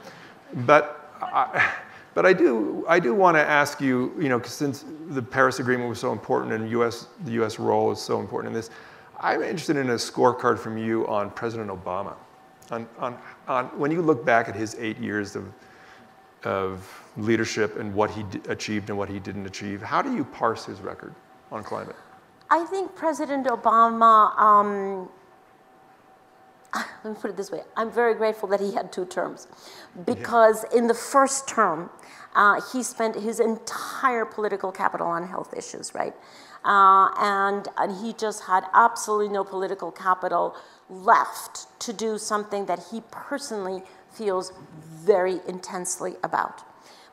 [0.65, 1.74] but, I,
[2.13, 5.89] but I do, I do want to ask you, you know, since the Paris Agreement
[5.89, 7.59] was so important and US, the U.S.
[7.59, 8.70] role is so important in this,
[9.20, 12.15] I'm interested in a scorecard from you on President Obama.
[12.72, 13.17] On, on,
[13.47, 15.45] on when you look back at his eight years of,
[16.45, 19.81] of leadership and what he achieved and what he didn't achieve.
[19.81, 21.13] How do you parse his record
[21.51, 21.95] on climate?
[22.49, 25.09] I think President Obama um,
[27.03, 29.47] let me put it this way I'm very grateful that he had two terms
[30.05, 30.79] because yeah.
[30.79, 31.89] in the first term,
[32.35, 36.15] uh, he spent his entire political capital on health issues, right?
[36.65, 40.55] Uh, and, and he just had absolutely no political capital
[40.89, 43.83] left to do something that he personally
[44.14, 44.53] feels
[45.05, 46.64] very intensely about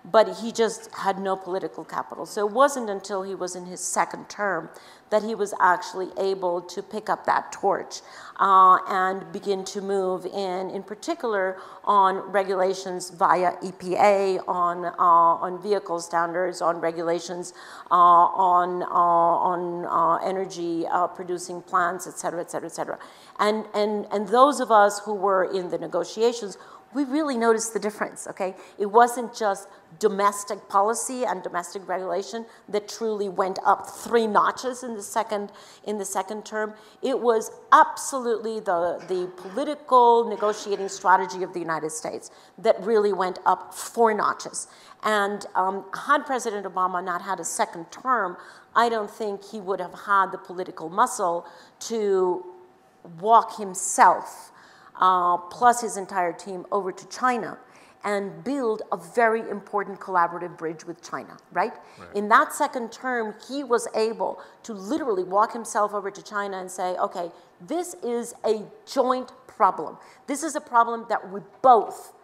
[0.05, 2.24] but he just had no political capital.
[2.24, 4.70] So it wasn't until he was in his second term
[5.11, 8.01] that he was actually able to pick up that torch
[8.38, 15.61] uh, and begin to move in, in particular, on regulations via EPA, on, uh, on
[15.61, 17.53] vehicle standards, on regulations
[17.90, 22.98] uh, on, uh, on uh, energy uh, producing plants, et cetera, et cetera, et cetera.
[23.40, 26.57] And, and, and those of us who were in the negotiations
[26.93, 28.55] we really noticed the difference, okay?
[28.78, 29.68] It wasn't just
[29.99, 35.53] domestic policy and domestic regulation that truly went up three notches in the second,
[35.84, 36.74] in the second term.
[37.03, 43.38] It was absolutely the, the political negotiating strategy of the United States that really went
[43.47, 44.66] up four notches.
[45.03, 48.36] And um, had President Obama not had a second term,
[48.74, 51.47] I don't think he would have had the political muscle
[51.80, 52.45] to
[53.20, 54.51] walk himself
[55.01, 57.59] uh, plus his entire team over to China
[58.05, 61.72] and build a very important collaborative bridge with China, right?
[61.98, 62.09] right?
[62.14, 66.70] In that second term, he was able to literally walk himself over to China and
[66.70, 67.30] say, okay,
[67.61, 69.98] this is a joint problem.
[70.26, 72.14] This is a problem that we both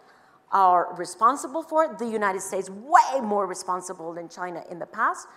[0.51, 1.95] are responsible for.
[1.99, 5.27] The United States, way more responsible than China in the past,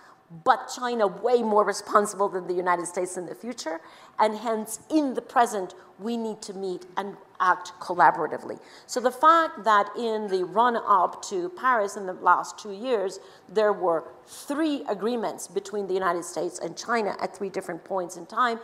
[0.43, 3.81] but China way more responsible than the United States in the future.
[4.19, 8.59] And hence, in the present, we need to meet and act collaboratively.
[8.85, 13.19] So the fact that in the run up to Paris in the last two years,
[13.49, 18.25] there were three agreements between the United States and China at three different points in
[18.25, 18.59] time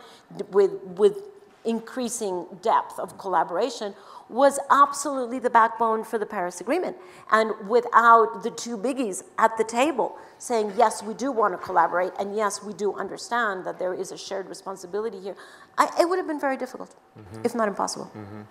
[0.50, 1.18] with, with
[1.64, 3.94] increasing depth of collaboration
[4.28, 6.96] was absolutely the backbone for the Paris Agreement.
[7.30, 12.12] And without the two biggies at the table saying, yes, we do want to collaborate,
[12.18, 15.34] and yes, we do understand that there is a shared responsibility here,
[15.76, 17.42] I, it would have been very difficult, mm-hmm.
[17.44, 18.10] if not impossible.
[18.16, 18.42] Mm-hmm.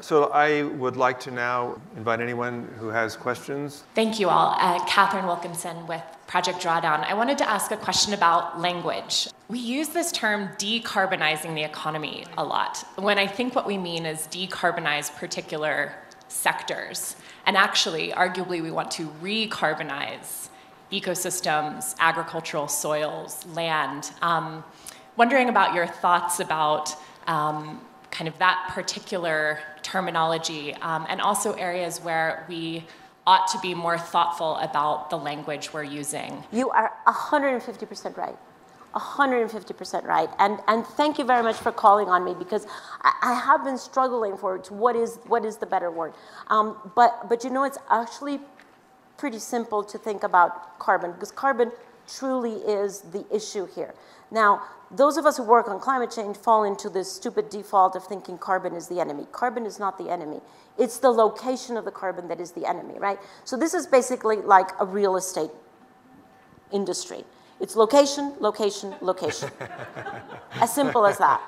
[0.00, 3.84] So I would like to now invite anyone who has questions.
[3.94, 4.56] Thank you all.
[4.58, 7.04] Uh, Catherine Wilkinson with Project Drawdown.
[7.04, 9.28] I wanted to ask a question about language.
[9.46, 14.06] We use this term decarbonizing the economy a lot, when I think what we mean
[14.06, 15.94] is decarbonize particular
[16.28, 17.16] sectors.
[17.44, 20.48] And actually, arguably, we want to recarbonize
[20.90, 24.12] ecosystems, agricultural soils, land.
[24.22, 24.64] Um,
[25.18, 26.94] wondering about your thoughts about
[27.26, 32.86] um, kind of that particular terminology, um, and also areas where we
[33.26, 36.42] ought to be more thoughtful about the language we're using.
[36.50, 38.36] You are 150% right.
[38.94, 40.28] 150% right.
[40.38, 42.66] And, and thank you very much for calling on me because
[43.02, 46.14] I, I have been struggling for what is, what is the better word.
[46.48, 48.40] Um, but, but you know, it's actually
[49.16, 51.72] pretty simple to think about carbon because carbon
[52.06, 53.94] truly is the issue here.
[54.30, 58.04] Now, those of us who work on climate change fall into this stupid default of
[58.04, 59.26] thinking carbon is the enemy.
[59.32, 60.40] Carbon is not the enemy.
[60.78, 63.18] It's the location of the carbon that is the enemy, right?
[63.44, 65.50] So this is basically like a real estate
[66.72, 67.24] industry.
[67.64, 69.50] It's location, location, location.
[70.60, 71.40] as simple as that.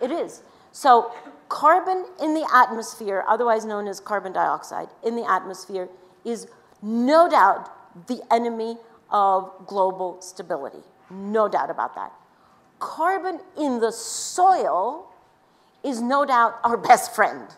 [0.00, 0.42] It is.
[0.70, 1.10] So
[1.48, 5.88] carbon in the atmosphere, otherwise known as carbon dioxide, in the atmosphere
[6.24, 6.46] is
[6.82, 7.68] no doubt
[8.06, 8.78] the enemy
[9.10, 10.84] of global stability.
[11.10, 12.12] No doubt about that.
[12.78, 15.08] Carbon in the soil
[15.82, 17.48] is no doubt our best friend.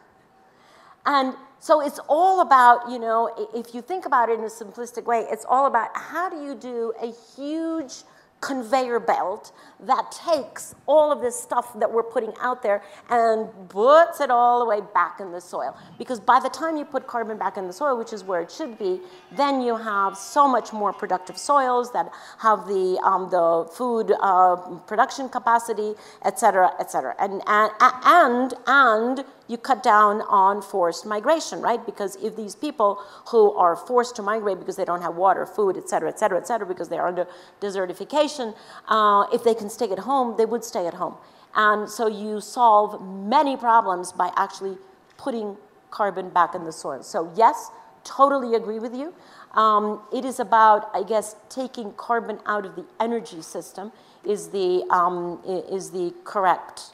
[1.05, 5.05] And so it's all about, you know, if you think about it in a simplistic
[5.05, 8.03] way, it's all about how do you do a huge
[8.41, 14.21] conveyor belt that takes all of this stuff that we're putting out there and puts
[14.21, 15.77] it all the way back in the soil.
[15.99, 18.51] Because by the time you put carbon back in the soil, which is where it
[18.51, 19.01] should be,
[19.31, 24.57] then you have so much more productive soils that have the, um, the food uh,
[24.89, 27.15] production capacity, et cetera, et cetera.
[27.21, 31.85] And, and, and, and you cut down on forced migration, right?
[31.85, 32.97] Because if these people
[33.29, 36.39] who are forced to migrate because they don't have water, food, et cetera, et cetera,
[36.39, 37.27] et cetera, because they are under
[37.61, 38.55] desertification,
[38.89, 41.15] uh, if they can stay at home, they would stay at home.
[41.55, 44.79] And so you solve many problems by actually
[45.19, 45.57] putting
[45.91, 47.03] carbon back in the soil.
[47.03, 47.71] So yes,
[48.05, 49.13] totally agree with you.
[49.53, 53.93] Um, it is about, I guess, taking carbon out of the energy system
[54.25, 56.93] is the, um, is the correct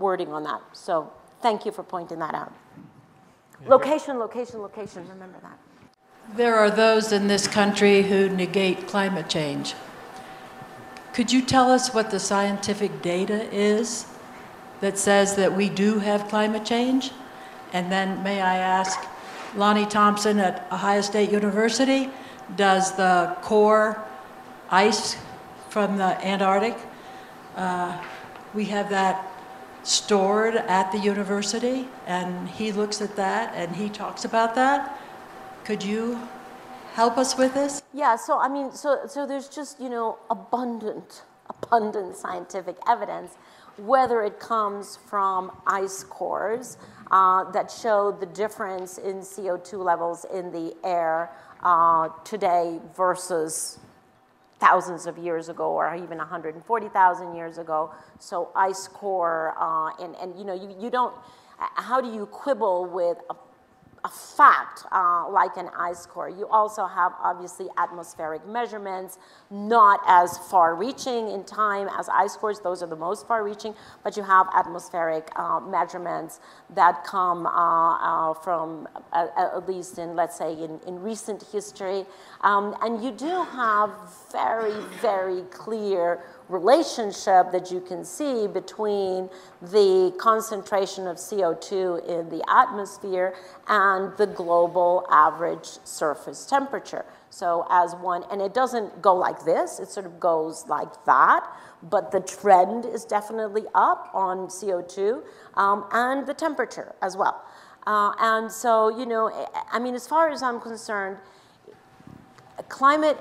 [0.00, 0.62] wording on that.
[0.72, 2.52] So thank you for pointing that out.
[3.66, 5.58] Location, location, location, remember that.
[6.36, 9.74] There are those in this country who negate climate change.
[11.12, 14.06] Could you tell us what the scientific data is
[14.80, 17.10] that says that we do have climate change?
[17.72, 18.98] And then may I ask
[19.56, 22.08] Lonnie Thompson at Ohio State University,
[22.56, 24.02] does the core
[24.70, 25.16] ice
[25.68, 26.76] from the Antarctic,
[27.56, 28.00] uh,
[28.54, 29.29] we have that
[29.90, 34.96] stored at the university, and he looks at that and he talks about that.
[35.64, 36.20] Could you
[36.94, 37.82] help us with this?
[37.92, 43.32] Yeah, so I mean, so, so there's just, you know, abundant, abundant scientific evidence,
[43.78, 46.76] whether it comes from ice cores
[47.10, 51.30] uh, that show the difference in CO2 levels in the air
[51.64, 53.80] uh, today versus
[54.60, 57.92] thousands of years ago or even 140,000 years ago.
[58.18, 61.14] So ice core, uh, and, and you know, you, you don't,
[61.58, 63.34] how do you quibble with a
[64.04, 66.30] a fact uh, like an ice core.
[66.30, 69.18] You also have obviously atmospheric measurements,
[69.50, 73.74] not as far reaching in time as ice cores, those are the most far reaching,
[74.02, 76.40] but you have atmospheric uh, measurements
[76.74, 82.04] that come uh, uh from uh, at least in, let's say, in, in recent history.
[82.40, 83.90] Um, and you do have
[84.32, 86.20] very, very clear
[86.50, 89.30] relationship that you can see between
[89.62, 93.34] the concentration of CO2 in the atmosphere
[93.68, 97.04] and the global average surface temperature.
[97.30, 101.46] So as one, and it doesn't go like this, it sort of goes like that,
[101.84, 105.22] but the trend is definitely up on CO2
[105.54, 107.44] um, and the temperature as well.
[107.86, 111.16] Uh, and so, you know, I mean, as far as I'm concerned,
[112.68, 113.18] climate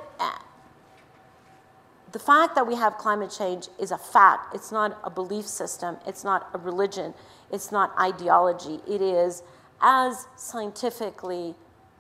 [2.12, 4.56] the fact that we have climate change is a fact.
[4.56, 5.98] It's not a belief system.
[6.08, 7.14] It's not a religion.
[7.52, 8.80] It's not ideology.
[8.88, 9.44] It is
[9.82, 11.56] as scientifically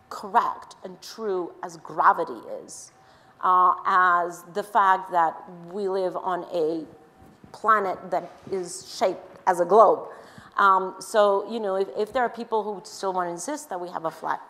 [0.10, 2.91] correct and true as gravity is,
[3.41, 5.36] uh, as the fact that
[5.72, 6.86] we live on a
[7.51, 10.07] planet that is shaped as a globe.
[10.57, 13.80] Um, so, you know, if, if there are people who still want to insist that
[13.80, 14.41] we have a flat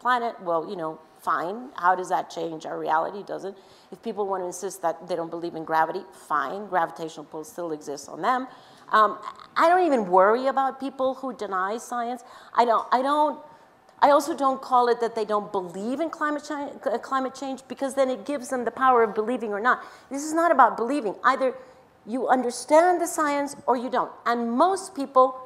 [0.00, 1.70] planet, well, you know, fine.
[1.76, 3.22] How does that change our reality?
[3.22, 3.56] Doesn't.
[3.92, 6.66] If people want to insist that they don't believe in gravity, fine.
[6.66, 8.46] Gravitational pull still exists on them.
[8.92, 9.18] Um,
[9.56, 12.22] I don't even worry about people who deny science.
[12.54, 12.86] I don't.
[12.92, 13.40] I don't.
[14.02, 17.60] I also don't call it that they don't believe in climate change, uh, climate change
[17.68, 19.84] because then it gives them the power of believing or not.
[20.10, 21.14] This is not about believing.
[21.22, 21.54] Either
[22.06, 24.10] you understand the science or you don't.
[24.24, 25.38] And most people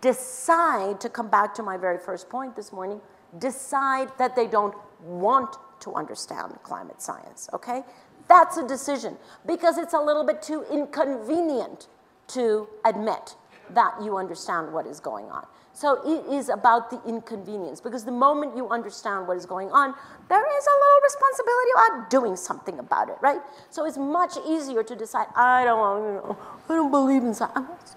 [0.00, 3.00] decide to come back to my very first point this morning,
[3.38, 7.82] decide that they don't want to understand climate science, okay?
[8.28, 11.88] That's a decision because it's a little bit too inconvenient
[12.28, 13.36] to admit
[13.70, 15.46] that you understand what is going on.
[15.72, 19.94] So it is about the inconvenience because the moment you understand what is going on,
[20.28, 23.40] there is a little responsibility about doing something about it, right?
[23.70, 26.36] So it's much easier to decide, I don't, you know,
[26.68, 27.94] I don't believe in science.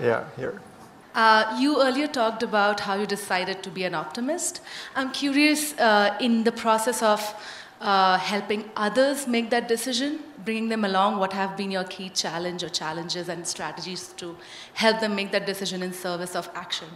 [0.00, 0.60] yeah, here.
[1.16, 4.60] Uh, you earlier talked about how you decided to be an optimist.
[4.94, 7.22] I'm curious, uh, in the process of
[7.80, 12.62] uh, helping others make that decision, bringing them along, what have been your key challenge
[12.62, 14.36] or challenges and strategies to
[14.74, 16.88] help them make that decision in service of action?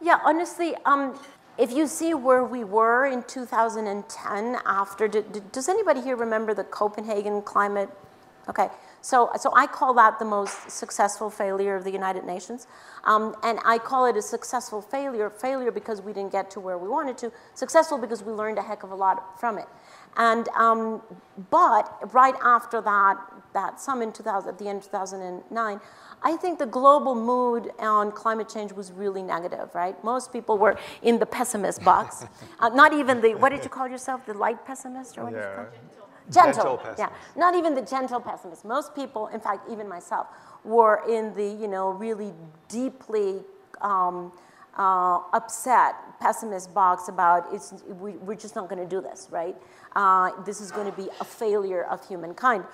[0.00, 1.18] Yeah, honestly, um,
[1.58, 7.42] if you see where we were in 2010 after, does anybody here remember the Copenhagen
[7.42, 7.90] climate?
[8.48, 8.68] Okay,
[9.06, 12.66] so, so I call that the most successful failure of the United Nations.
[13.04, 16.76] Um, and I call it a successful failure, failure because we didn't get to where
[16.76, 19.68] we wanted to, successful because we learned a heck of a lot from it.
[20.16, 21.02] And, um,
[21.50, 23.16] but right after that,
[23.54, 25.80] that summit in 2000, at the end of 2009,
[26.24, 30.02] I think the global mood on climate change was really negative, right?
[30.02, 32.26] Most people were in the pessimist box.
[32.58, 35.16] uh, not even the, what did you call yourself, the light pessimist?
[35.16, 35.66] Or what yeah.
[36.30, 37.10] Gentle, gentle yeah.
[37.36, 38.64] Not even the gentle pessimist.
[38.64, 40.26] Most people, in fact, even myself,
[40.64, 42.32] were in the, you know, really
[42.68, 43.42] deeply
[43.80, 44.32] um,
[44.76, 49.56] uh, upset pessimist box about it's, we, we're just not going to do this, right?
[49.94, 52.64] Uh, this is going to be a failure of humankind.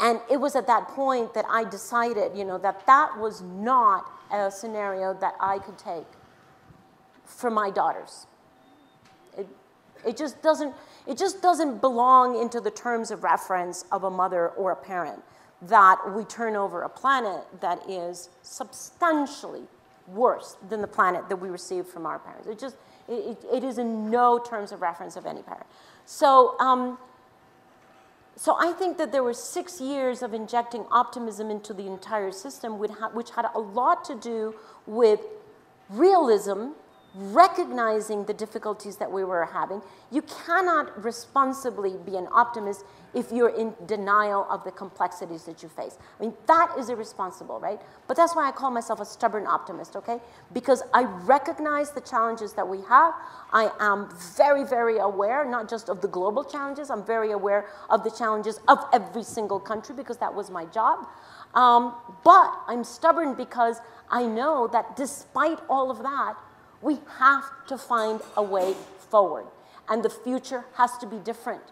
[0.00, 4.06] And it was at that point that I decided, you know, that that was not
[4.32, 6.06] a scenario that I could take
[7.24, 8.26] for my daughters.
[9.36, 9.48] It,
[10.06, 10.74] it just doesn't,
[11.08, 15.22] it just doesn't belong into the terms of reference of a mother or a parent
[15.62, 19.62] that we turn over a planet that is substantially
[20.06, 22.46] worse than the planet that we received from our parents.
[22.46, 22.76] It just,
[23.08, 25.66] it, it is in no terms of reference of any parent.
[26.04, 26.98] So, um,
[28.36, 32.78] so I think that there were six years of injecting optimism into the entire system,
[32.78, 34.54] which had a lot to do
[34.86, 35.20] with
[35.88, 36.68] realism
[37.14, 39.80] recognizing the difficulties that we were having.
[40.10, 42.84] You cannot responsibly be an optimist
[43.14, 45.96] if you're in denial of the complexities that you face.
[46.18, 47.80] I mean, that is irresponsible, right?
[48.06, 50.20] But that's why I call myself a stubborn optimist, okay?
[50.52, 53.14] Because I recognize the challenges that we have.
[53.52, 58.04] I am very, very aware, not just of the global challenges, I'm very aware of
[58.04, 61.06] the challenges of every single country because that was my job.
[61.54, 61.94] Um,
[62.24, 63.80] but I'm stubborn because
[64.10, 66.34] I know that despite all of that,
[66.82, 68.74] we have to find a way
[69.10, 69.46] forward.
[69.88, 71.62] And the future has to be different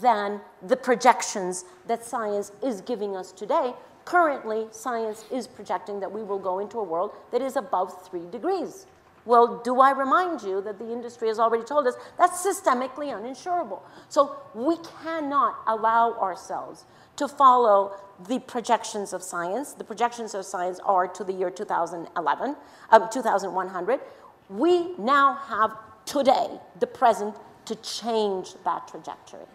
[0.00, 3.74] than the projections that science is giving us today.
[4.04, 8.26] Currently, science is projecting that we will go into a world that is above three
[8.30, 8.86] degrees.
[9.24, 13.80] Well, do I remind you that the industry has already told us that's systemically uninsurable?
[14.08, 16.84] So we cannot allow ourselves
[17.16, 17.96] to follow
[18.28, 19.72] the projections of science.
[19.72, 22.56] The projections of science are to the year 2011,
[22.90, 24.00] um, 2100.
[24.48, 27.34] We now have today, the present,
[27.66, 29.46] to change that trajectory.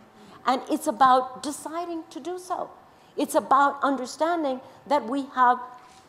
[0.45, 2.69] And it's about deciding to do so.
[3.15, 5.59] It's about understanding that we have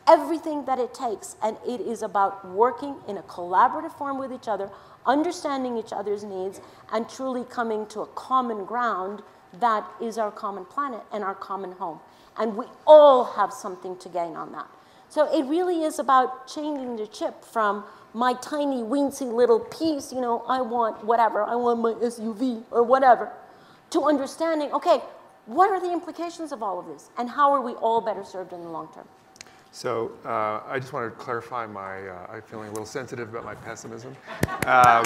[0.07, 4.47] everything that it takes, and it is about working in a collaborative form with each
[4.47, 4.69] other,
[5.05, 6.59] understanding each other's needs,
[6.91, 9.21] and truly coming to a common ground
[9.59, 11.99] that is our common planet and our common home.
[12.37, 14.67] And we all have something to gain on that.
[15.13, 17.83] So it really is about changing the chip from
[18.15, 22.81] my tiny, weensy little piece, you know, I want whatever, I want my SUV or
[22.81, 23.31] whatever,
[23.91, 25.03] to understanding, okay,
[25.45, 27.11] what are the implications of all of this?
[27.15, 29.07] And how are we all better served in the long term?
[29.73, 33.43] So uh, I just want to clarify my, uh, I'm feeling a little sensitive about
[33.43, 34.15] my pessimism.
[34.67, 35.03] Um,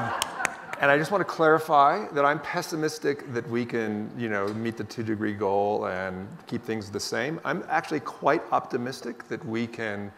[0.82, 4.76] and I just want to clarify that I'm pessimistic that we can, you know, meet
[4.76, 7.40] the two degree goal and keep things the same.
[7.46, 10.12] I'm actually quite optimistic that we can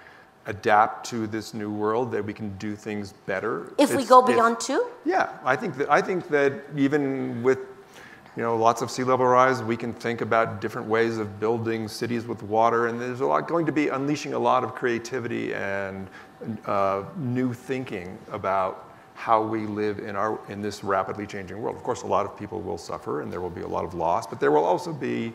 [0.47, 3.72] adapt to this new world, that we can do things better.
[3.78, 4.88] If it's, we go beyond if, two?
[5.06, 7.60] Yeah, I think that I think that even with
[8.40, 11.90] you know, lots of sea level rise, we can think about different ways of building
[11.90, 15.54] cities with water, and there's a lot going to be unleashing a lot of creativity
[15.54, 16.08] and
[16.66, 21.76] uh, new thinking about how we live in, our, in this rapidly changing world.
[21.76, 23.94] Of course, a lot of people will suffer and there will be a lot of
[23.94, 25.34] loss, but there will also be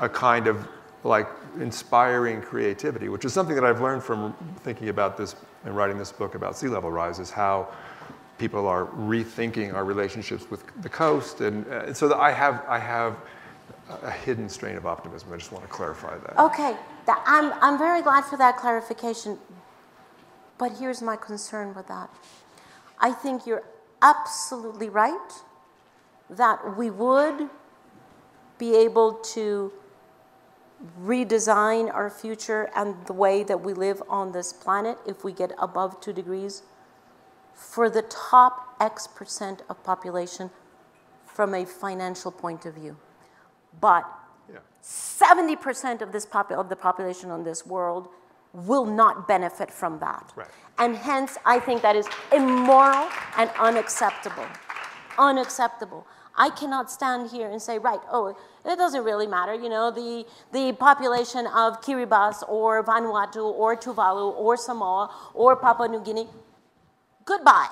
[0.00, 0.66] a kind of
[1.04, 1.28] like
[1.60, 4.34] inspiring creativity, which is something that I've learned from
[4.64, 7.68] thinking about this and writing this book about sea level rise, is how
[8.38, 11.40] people are rethinking our relationships with the coast.
[11.40, 13.16] And, uh, and so I have, I have
[14.02, 15.32] a hidden strain of optimism.
[15.32, 16.38] I just want to clarify that.
[16.38, 16.76] Okay,
[17.08, 19.38] I'm, I'm very glad for that clarification.
[20.58, 22.10] But here's my concern with that.
[22.98, 23.64] I think you're
[24.00, 25.32] absolutely right
[26.30, 27.48] that we would
[28.58, 29.72] be able to
[31.00, 35.52] redesign our future and the way that we live on this planet if we get
[35.58, 36.62] above two degrees
[37.70, 40.50] for the top X percent of population
[41.24, 42.96] from a financial point of view.
[43.80, 44.04] But
[44.82, 48.08] 70% of, this popu- of the population on this world
[48.52, 50.32] will not benefit from that.
[50.34, 50.48] Right.
[50.78, 53.08] And hence, I think that is immoral
[53.38, 54.46] and unacceptable.
[55.16, 56.06] Unacceptable.
[56.34, 59.54] I cannot stand here and say, right, oh, it doesn't really matter.
[59.54, 65.88] You know, the, the population of Kiribati or Vanuatu or Tuvalu or Samoa or Papua
[65.88, 66.26] New Guinea,
[67.24, 67.68] goodbye.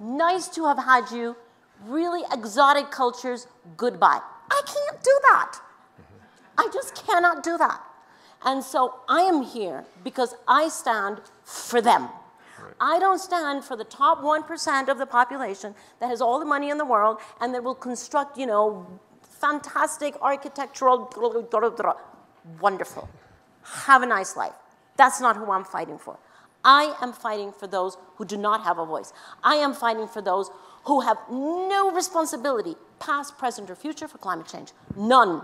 [0.00, 1.36] Nice to have had you.
[1.84, 4.20] Really exotic cultures, goodbye.
[4.50, 5.58] I can't do that.
[6.58, 7.80] I just cannot do that.
[8.44, 12.08] And so I am here because I stand for them.
[12.62, 12.74] Right.
[12.80, 16.70] I don't stand for the top 1% of the population that has all the money
[16.70, 18.86] in the world and that will construct, you know,
[19.22, 21.10] fantastic architectural,
[22.60, 23.08] wonderful.
[23.62, 24.54] Have a nice life.
[24.96, 26.18] That's not who I'm fighting for.
[26.66, 29.14] I am fighting for those who do not have a voice.
[29.42, 30.50] I am fighting for those
[30.84, 34.72] who have no responsibility, past, present, or future, for climate change.
[34.94, 35.42] None.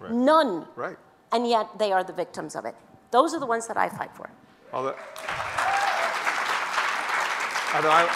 [0.00, 0.10] Right.
[0.10, 0.66] None.
[0.74, 0.96] Right
[1.32, 2.76] and yet they are the victims of it.
[3.10, 4.30] Those are the ones that I fight for.
[4.72, 4.94] Although,
[7.74, 8.06] I,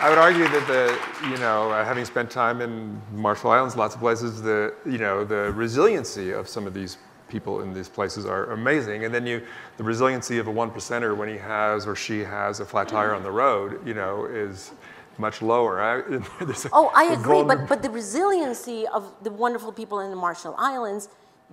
[0.00, 3.94] I would argue that the, you know, uh, having spent time in Marshall Islands, lots
[3.94, 6.98] of places, the, you know, the resiliency of some of these
[7.28, 9.04] people in these places are amazing.
[9.04, 9.42] And then you,
[9.76, 13.14] the resiliency of a one percenter when he has or she has a flat tire
[13.14, 14.72] on the road, you know, is
[15.18, 15.80] much lower.
[15.80, 16.02] I,
[16.72, 21.08] oh, I agree, but, but the resiliency of the wonderful people in the Marshall Islands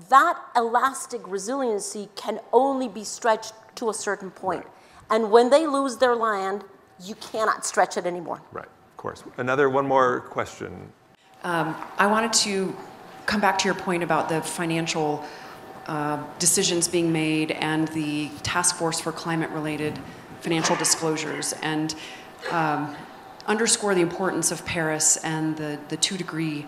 [0.09, 4.63] that elastic resiliency can only be stretched to a certain point.
[4.63, 4.73] Right.
[5.09, 6.63] And when they lose their land,
[6.99, 8.41] you cannot stretch it anymore.
[8.51, 9.23] Right, of course.
[9.37, 10.91] Another one more question.
[11.43, 12.75] Um, I wanted to
[13.25, 15.25] come back to your point about the financial
[15.87, 19.97] uh, decisions being made and the task force for climate related
[20.41, 21.53] financial disclosures.
[21.61, 21.95] And
[22.51, 22.95] um,
[23.47, 26.65] underscore the importance of Paris and the, the two degree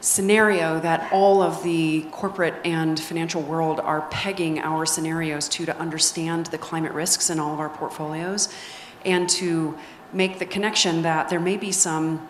[0.00, 5.76] scenario that all of the corporate and financial world are pegging our scenarios to to
[5.78, 8.48] understand the climate risks in all of our portfolios
[9.04, 9.76] and to
[10.12, 12.28] make the connection that there may be some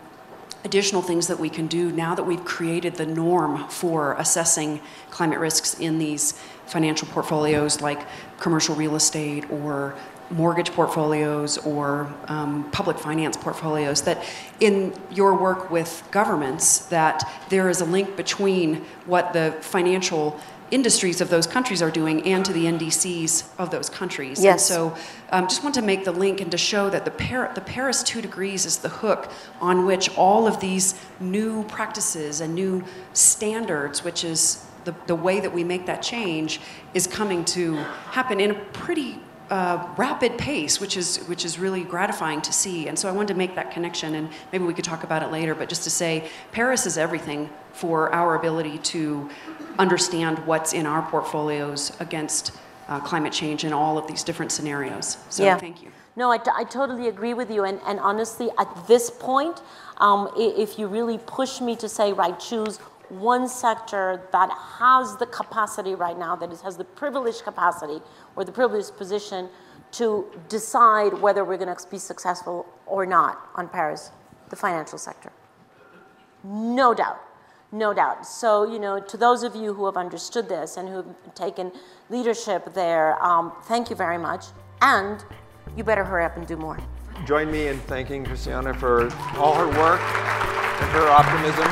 [0.65, 4.81] additional things that we can do now that we've created the norm for assessing
[5.11, 6.33] climate risks in these
[6.67, 8.01] financial portfolios like
[8.41, 9.95] commercial real estate or
[10.31, 14.25] mortgage portfolios or um, public finance portfolios that
[14.59, 20.39] in your work with governments that there is a link between what the financial
[20.71, 24.43] industries of those countries are doing and to the NDCs of those countries.
[24.43, 24.71] Yes.
[24.71, 24.97] And so
[25.31, 28.03] um, just want to make the link and to show that the, Par- the Paris
[28.03, 34.03] two degrees is the hook on which all of these new practices and new standards,
[34.03, 36.61] which is the, the way that we make that change,
[36.95, 37.75] is coming to
[38.11, 39.19] happen in a pretty
[39.51, 42.89] uh, rapid pace, which is which is really gratifying to see.
[42.89, 45.31] And so I wanted to make that connection, and maybe we could talk about it
[45.31, 45.55] later.
[45.55, 49.31] But just to say, Paris is everything for our ability to
[49.79, 52.53] understand what's in our portfolios against
[52.89, 55.19] uh, climate change in all of these different scenarios.
[55.29, 55.59] So Yeah.
[55.59, 55.91] thank you.
[56.15, 57.65] No, I, totally agree with you.
[57.65, 59.61] And, and honestly, at this point,
[59.99, 62.79] um, if you really push me to say, right, choose
[63.11, 68.01] one sector that has the capacity right now, that is, has the privileged capacity
[68.35, 69.51] or the privileged position
[69.93, 74.11] to decide whether we're going to be successful or not on Paris,
[74.49, 75.31] the financial sector.
[76.45, 77.21] No doubt.
[77.73, 78.27] No doubt.
[78.27, 81.73] So, you know, to those of you who have understood this and who have taken
[82.09, 84.47] leadership there, um, thank you very much.
[84.81, 85.25] And
[85.77, 86.79] you better hurry up and do more.
[87.25, 91.67] Join me in thanking Christiana for all her work and her optimism.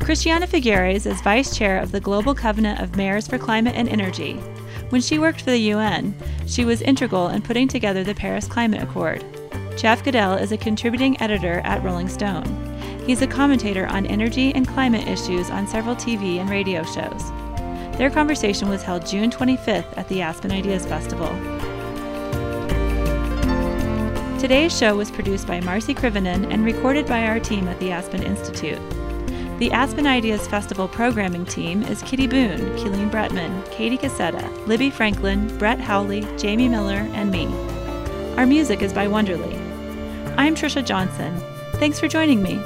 [0.00, 4.34] Christiana Figueres is vice chair of the Global Covenant of Mayors for Climate and Energy.
[4.90, 6.14] When she worked for the UN,
[6.46, 9.24] she was integral in putting together the Paris Climate Accord.
[9.80, 12.44] Jeff Goodell is a contributing editor at Rolling Stone.
[13.06, 17.30] He's a commentator on energy and climate issues on several TV and radio shows.
[17.96, 21.28] Their conversation was held June 25th at the Aspen Ideas Festival.
[24.38, 28.22] Today's show was produced by Marci Krivonen and recorded by our team at the Aspen
[28.22, 28.78] Institute.
[29.60, 35.56] The Aspen Ideas Festival programming team is Kitty Boone, Keeleen Bretman, Katie Cassetta, Libby Franklin,
[35.56, 37.46] Brett Howley, Jamie Miller, and me.
[38.36, 39.69] Our music is by Wonderly.
[40.40, 41.38] I'm Trisha Johnson.
[41.72, 42.58] Thanks for joining me.